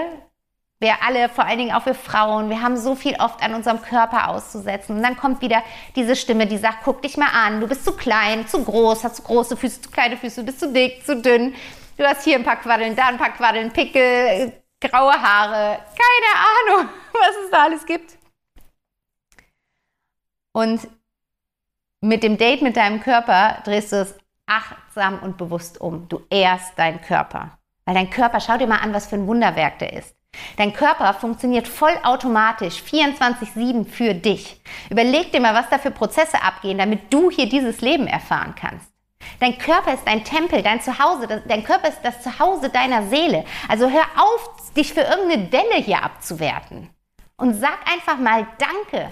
[0.81, 3.83] Wir alle, vor allen Dingen auch wir Frauen, wir haben so viel oft an unserem
[3.83, 4.97] Körper auszusetzen.
[4.97, 5.63] Und dann kommt wieder
[5.97, 9.17] diese Stimme, die sagt, guck dich mal an, du bist zu klein, zu groß, hast
[9.17, 11.55] zu große Füße, zu kleine Füße, du bist zu dick, zu dünn.
[11.97, 16.91] Du hast hier ein paar Quaddeln, da ein paar Quaddeln, Pickel, graue Haare, keine Ahnung,
[17.13, 18.17] was es da alles gibt.
[20.53, 20.89] Und
[22.01, 24.15] mit dem Date mit deinem Körper drehst du es
[24.49, 26.09] achtsam und bewusst um.
[26.09, 27.59] Du ehrst deinen Körper.
[27.85, 30.15] Weil dein Körper, schau dir mal an, was für ein Wunderwerk der ist.
[30.57, 34.61] Dein Körper funktioniert vollautomatisch 24-7 für dich.
[34.91, 38.93] Überleg dir mal, was da für Prozesse abgehen, damit du hier dieses Leben erfahren kannst.
[39.41, 43.45] Dein Körper ist dein Tempel, dein Zuhause, dein Körper ist das Zuhause deiner Seele.
[43.69, 46.91] Also hör auf, dich für irgendeine Delle hier abzuwerten.
[47.37, 49.09] Und sag einfach mal Danke.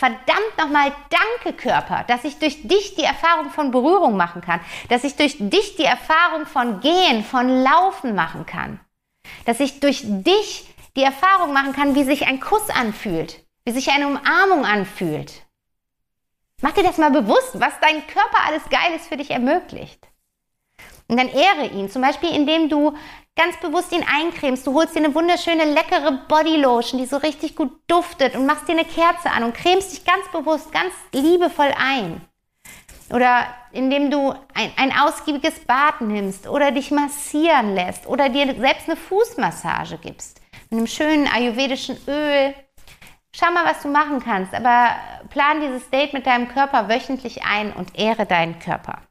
[0.00, 5.04] Verdammt nochmal Danke, Körper, dass ich durch dich die Erfahrung von Berührung machen kann, dass
[5.04, 8.80] ich durch dich die Erfahrung von Gehen, von Laufen machen kann,
[9.44, 13.90] dass ich durch dich die Erfahrung machen kann, wie sich ein Kuss anfühlt, wie sich
[13.90, 15.42] eine Umarmung anfühlt.
[16.62, 20.08] Mach dir das mal bewusst, was dein Körper alles Geiles für dich ermöglicht.
[21.08, 22.96] Und dann ehre ihn, zum Beispiel indem du
[23.36, 24.66] ganz bewusst ihn eincremst.
[24.66, 28.72] Du holst dir eine wunderschöne, leckere Bodylotion, die so richtig gut duftet und machst dir
[28.72, 32.20] eine Kerze an und cremst dich ganz bewusst, ganz liebevoll ein.
[33.10, 38.88] Oder indem du ein, ein ausgiebiges Bad nimmst oder dich massieren lässt oder dir selbst
[38.88, 40.40] eine Fußmassage gibst.
[40.70, 42.54] Mit einem schönen ayurvedischen Öl.
[43.32, 44.96] Schau mal, was du machen kannst, aber
[45.30, 49.02] plan dieses Date mit deinem Körper wöchentlich ein und ehre deinen Körper.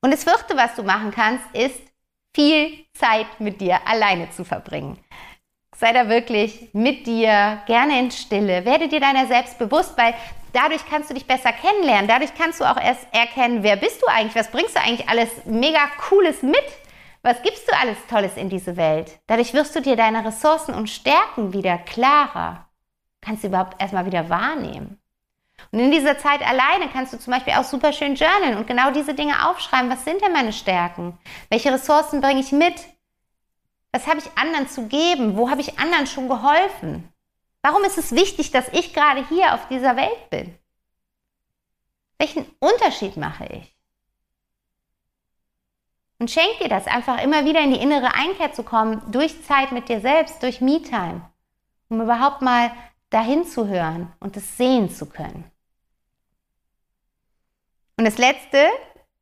[0.00, 1.80] Und das vierte, was du machen kannst, ist
[2.34, 4.98] viel Zeit mit dir alleine zu verbringen.
[5.76, 8.64] Sei da wirklich mit dir, gerne in Stille.
[8.64, 10.14] Werde dir deiner selbst bewusst, weil
[10.52, 12.08] dadurch kannst du dich besser kennenlernen.
[12.08, 15.30] Dadurch kannst du auch erst erkennen, wer bist du eigentlich, was bringst du eigentlich alles
[15.44, 16.64] mega Cooles mit.
[17.22, 19.20] Was gibst du alles Tolles in diese Welt?
[19.28, 22.68] Dadurch wirst du dir deine Ressourcen und Stärken wieder klarer.
[23.20, 25.01] Kannst du überhaupt erstmal wieder wahrnehmen.
[25.72, 28.90] Und in dieser Zeit alleine kannst du zum Beispiel auch super schön journalen und genau
[28.90, 29.90] diese Dinge aufschreiben.
[29.90, 31.18] Was sind denn meine Stärken?
[31.48, 32.74] Welche Ressourcen bringe ich mit?
[33.90, 35.36] Was habe ich anderen zu geben?
[35.36, 37.08] Wo habe ich anderen schon geholfen?
[37.62, 40.58] Warum ist es wichtig, dass ich gerade hier auf dieser Welt bin?
[42.18, 43.74] Welchen Unterschied mache ich?
[46.18, 49.72] Und schenk dir das einfach immer wieder in die innere Einkehr zu kommen, durch Zeit
[49.72, 51.22] mit dir selbst, durch Me-Time,
[51.88, 52.70] um überhaupt mal
[53.10, 55.51] dahin zu hören und es sehen zu können.
[57.96, 58.66] Und das Letzte,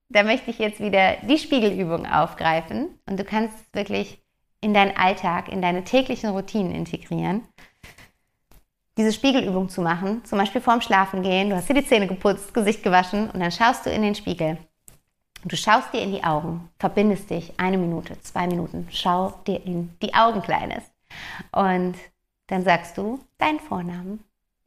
[0.09, 4.23] da möchte ich jetzt wieder die Spiegelübung aufgreifen und du kannst es wirklich
[4.61, 7.47] in deinen Alltag, in deine täglichen Routinen integrieren.
[8.99, 12.53] Diese Spiegelübung zu machen, zum Beispiel vorm Schlafen gehen, du hast dir die Zähne geputzt,
[12.53, 14.59] Gesicht gewaschen und dann schaust du in den Spiegel.
[15.45, 19.97] Du schaust dir in die Augen, verbindest dich eine Minute, zwei Minuten, schau dir in
[20.03, 20.85] die Augen, Kleines.
[21.53, 21.95] Und
[22.49, 24.23] dann sagst du deinen Vornamen,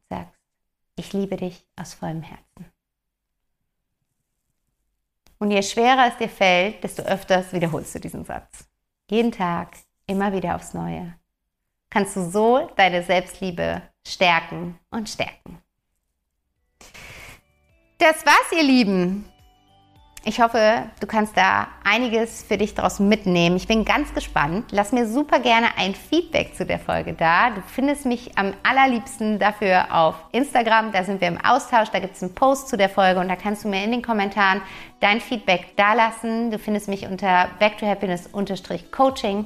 [0.09, 0.33] sagst,
[0.95, 2.72] ich liebe dich aus vollem Herzen.
[5.43, 8.65] Und je schwerer es dir fällt, desto öfters wiederholst du diesen Satz.
[9.09, 9.75] Jeden Tag,
[10.07, 11.15] immer wieder aufs Neue.
[11.89, 15.61] Kannst du so deine Selbstliebe stärken und stärken.
[17.97, 19.32] Das war's, ihr Lieben.
[20.25, 23.57] Ich hoffe, du kannst da einiges für dich daraus mitnehmen.
[23.57, 24.67] Ich bin ganz gespannt.
[24.71, 27.49] Lass mir super gerne ein Feedback zu der Folge da.
[27.49, 30.93] Du findest mich am allerliebsten dafür auf Instagram.
[30.93, 31.89] Da sind wir im Austausch.
[31.89, 34.01] Da gibt es einen Post zu der Folge und da kannst du mir in den
[34.01, 34.61] Kommentaren
[35.01, 36.51] dein Feedback dalassen.
[36.51, 39.45] Du findest mich unter back to happiness-coaching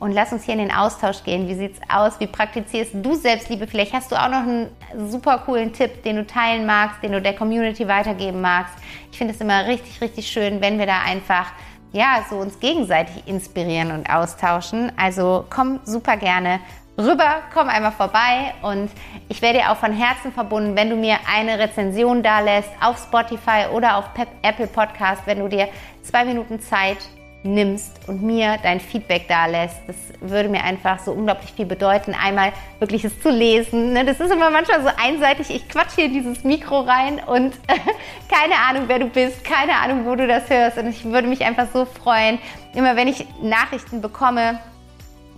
[0.00, 1.48] und lass uns hier in den Austausch gehen.
[1.48, 2.20] Wie sieht's aus?
[2.20, 3.66] Wie praktizierst du Selbstliebe?
[3.66, 4.68] Vielleicht hast du auch noch einen
[5.08, 8.74] super coolen Tipp, den du teilen magst, den du der Community weitergeben magst.
[9.10, 11.46] Ich finde es immer richtig, richtig schön, wenn wir da einfach
[11.92, 14.92] ja, so uns gegenseitig inspirieren und austauschen.
[14.96, 16.60] Also komm super gerne
[16.98, 18.90] rüber, komm einmal vorbei und
[19.28, 22.98] ich werde dir auch von Herzen verbunden, wenn du mir eine Rezension da lässt auf
[22.98, 24.04] Spotify oder auf
[24.42, 25.68] Apple Podcast, wenn du dir
[26.02, 26.98] zwei Minuten Zeit
[27.42, 29.76] nimmst und mir dein Feedback da lässt.
[29.86, 33.92] Das würde mir einfach so unglaublich viel bedeuten, einmal wirklich es zu lesen.
[33.92, 34.04] Ne?
[34.04, 35.50] Das ist immer manchmal so einseitig.
[35.50, 37.54] Ich quatsch hier dieses Mikro rein und
[38.28, 40.78] keine Ahnung, wer du bist, keine Ahnung, wo du das hörst.
[40.78, 42.38] Und ich würde mich einfach so freuen,
[42.74, 44.60] immer wenn ich Nachrichten bekomme,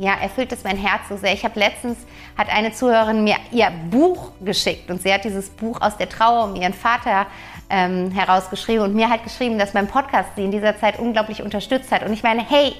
[0.00, 1.34] ja, erfüllt es mein Herz so sehr.
[1.34, 1.98] Ich habe letztens,
[2.38, 6.44] hat eine Zuhörerin mir ihr Buch geschickt und sie hat dieses Buch aus der Trauer
[6.44, 7.26] um ihren Vater
[7.68, 11.92] ähm, herausgeschrieben und mir halt geschrieben, dass mein Podcast sie in dieser Zeit unglaublich unterstützt
[11.92, 12.02] hat.
[12.02, 12.74] Und ich meine, hey,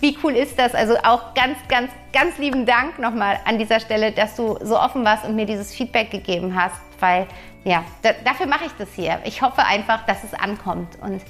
[0.00, 0.74] wie cool ist das?
[0.74, 5.04] Also auch ganz, ganz, ganz lieben Dank nochmal an dieser Stelle, dass du so offen
[5.04, 7.28] warst und mir dieses Feedback gegeben hast, weil
[7.62, 9.20] ja, da, dafür mache ich das hier.
[9.24, 11.22] Ich hoffe einfach, dass es ankommt und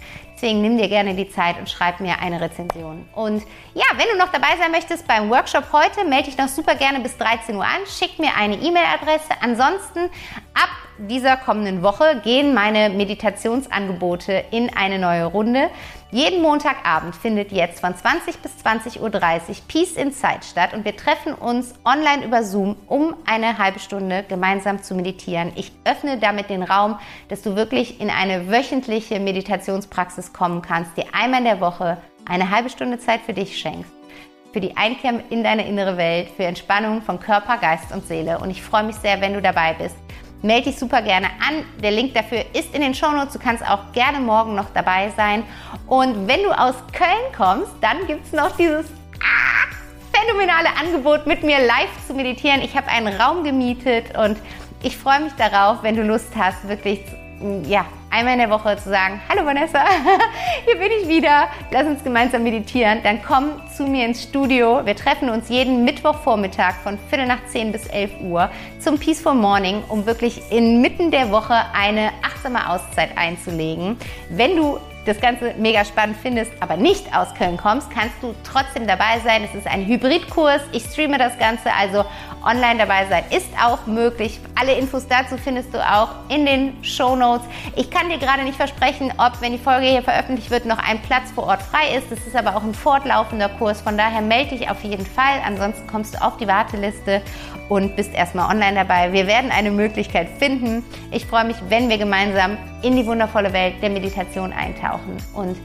[0.45, 3.09] deswegen nimm dir gerne die Zeit und schreib mir eine Rezension.
[3.15, 3.43] Und
[3.73, 7.01] ja, wenn du noch dabei sein möchtest beim Workshop heute, melde dich noch super gerne
[7.01, 9.31] bis 13 Uhr an, schick mir eine E-Mail-Adresse.
[9.41, 10.11] Ansonsten
[10.53, 10.69] ab
[10.99, 15.71] dieser kommenden Woche gehen meine Meditationsangebote in eine neue Runde.
[16.15, 19.11] Jeden Montagabend findet jetzt von 20 bis 20.30 Uhr
[19.67, 24.81] Peace Inside statt und wir treffen uns online über Zoom, um eine halbe Stunde gemeinsam
[24.81, 25.51] zu meditieren.
[25.57, 31.07] Ich öffne damit den Raum, dass du wirklich in eine wöchentliche Meditationspraxis kommen kannst, dir
[31.13, 31.99] einmal in der Woche
[32.29, 33.91] eine halbe Stunde Zeit für dich schenkst
[34.53, 38.39] für die Einkehr in deine innere Welt, für Entspannung von Körper, Geist und Seele.
[38.39, 39.97] Und ich freue mich sehr, wenn du dabei bist
[40.45, 41.65] melde dich super gerne an.
[41.83, 43.33] Der Link dafür ist in den Shownotes.
[43.33, 45.43] Du kannst auch gerne morgen noch dabei sein.
[45.87, 48.87] Und wenn du aus Köln kommst, dann gibt es noch dieses
[50.13, 52.61] phänomenale Angebot, mit mir live zu meditieren.
[52.63, 54.37] Ich habe einen Raum gemietet und
[54.83, 57.01] ich freue mich darauf, wenn du Lust hast, wirklich
[57.67, 59.85] ja, einmal in der Woche zu sagen, hallo Vanessa,
[60.65, 64.81] hier bin ich wieder, lass uns gemeinsam meditieren, dann komm zu mir ins Studio.
[64.85, 69.83] Wir treffen uns jeden Mittwochvormittag von Viertel nach zehn bis 11 Uhr zum Peaceful Morning,
[69.89, 73.99] um wirklich inmitten der Woche eine achtsame Auszeit einzulegen.
[74.31, 78.87] Wenn du das Ganze mega spannend findest, aber nicht aus Köln kommst, kannst du trotzdem
[78.87, 79.45] dabei sein.
[79.45, 80.63] Es ist ein Hybridkurs.
[80.73, 82.05] Ich streame das Ganze, also
[82.45, 84.39] online dabei sein ist auch möglich.
[84.55, 87.47] Alle Infos dazu findest du auch in den Show Notes.
[87.77, 91.01] Ich kann dir gerade nicht versprechen, ob, wenn die Folge hier veröffentlicht wird, noch ein
[91.03, 92.11] Platz vor Ort frei ist.
[92.11, 93.81] Das ist aber auch ein fortlaufender Kurs.
[93.81, 95.41] Von daher melde dich auf jeden Fall.
[95.45, 97.23] Ansonsten kommst du auf die Warteliste
[97.69, 99.13] und bist erstmal online dabei.
[99.13, 100.85] Wir werden eine Möglichkeit finden.
[101.11, 105.17] Ich freue mich, wenn wir gemeinsam in die wundervolle Welt der Meditation eintauchen.
[105.35, 105.57] Und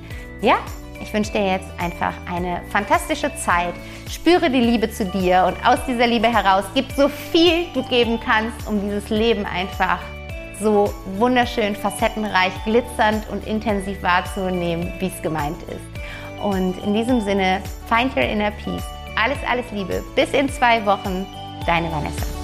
[0.42, 0.58] ja,
[1.02, 3.74] ich wünsche dir jetzt einfach eine fantastische Zeit.
[4.10, 8.20] Spüre die Liebe zu dir und aus dieser Liebe heraus gib so viel du geben
[8.24, 10.00] kannst, um dieses Leben einfach
[10.60, 16.44] so wunderschön, facettenreich, glitzernd und intensiv wahrzunehmen, wie es gemeint ist.
[16.44, 18.84] Und in diesem Sinne, find your inner peace.
[19.16, 20.04] Alles, alles Liebe.
[20.16, 21.26] Bis in zwei Wochen.
[21.66, 22.39] Deine Vanessa.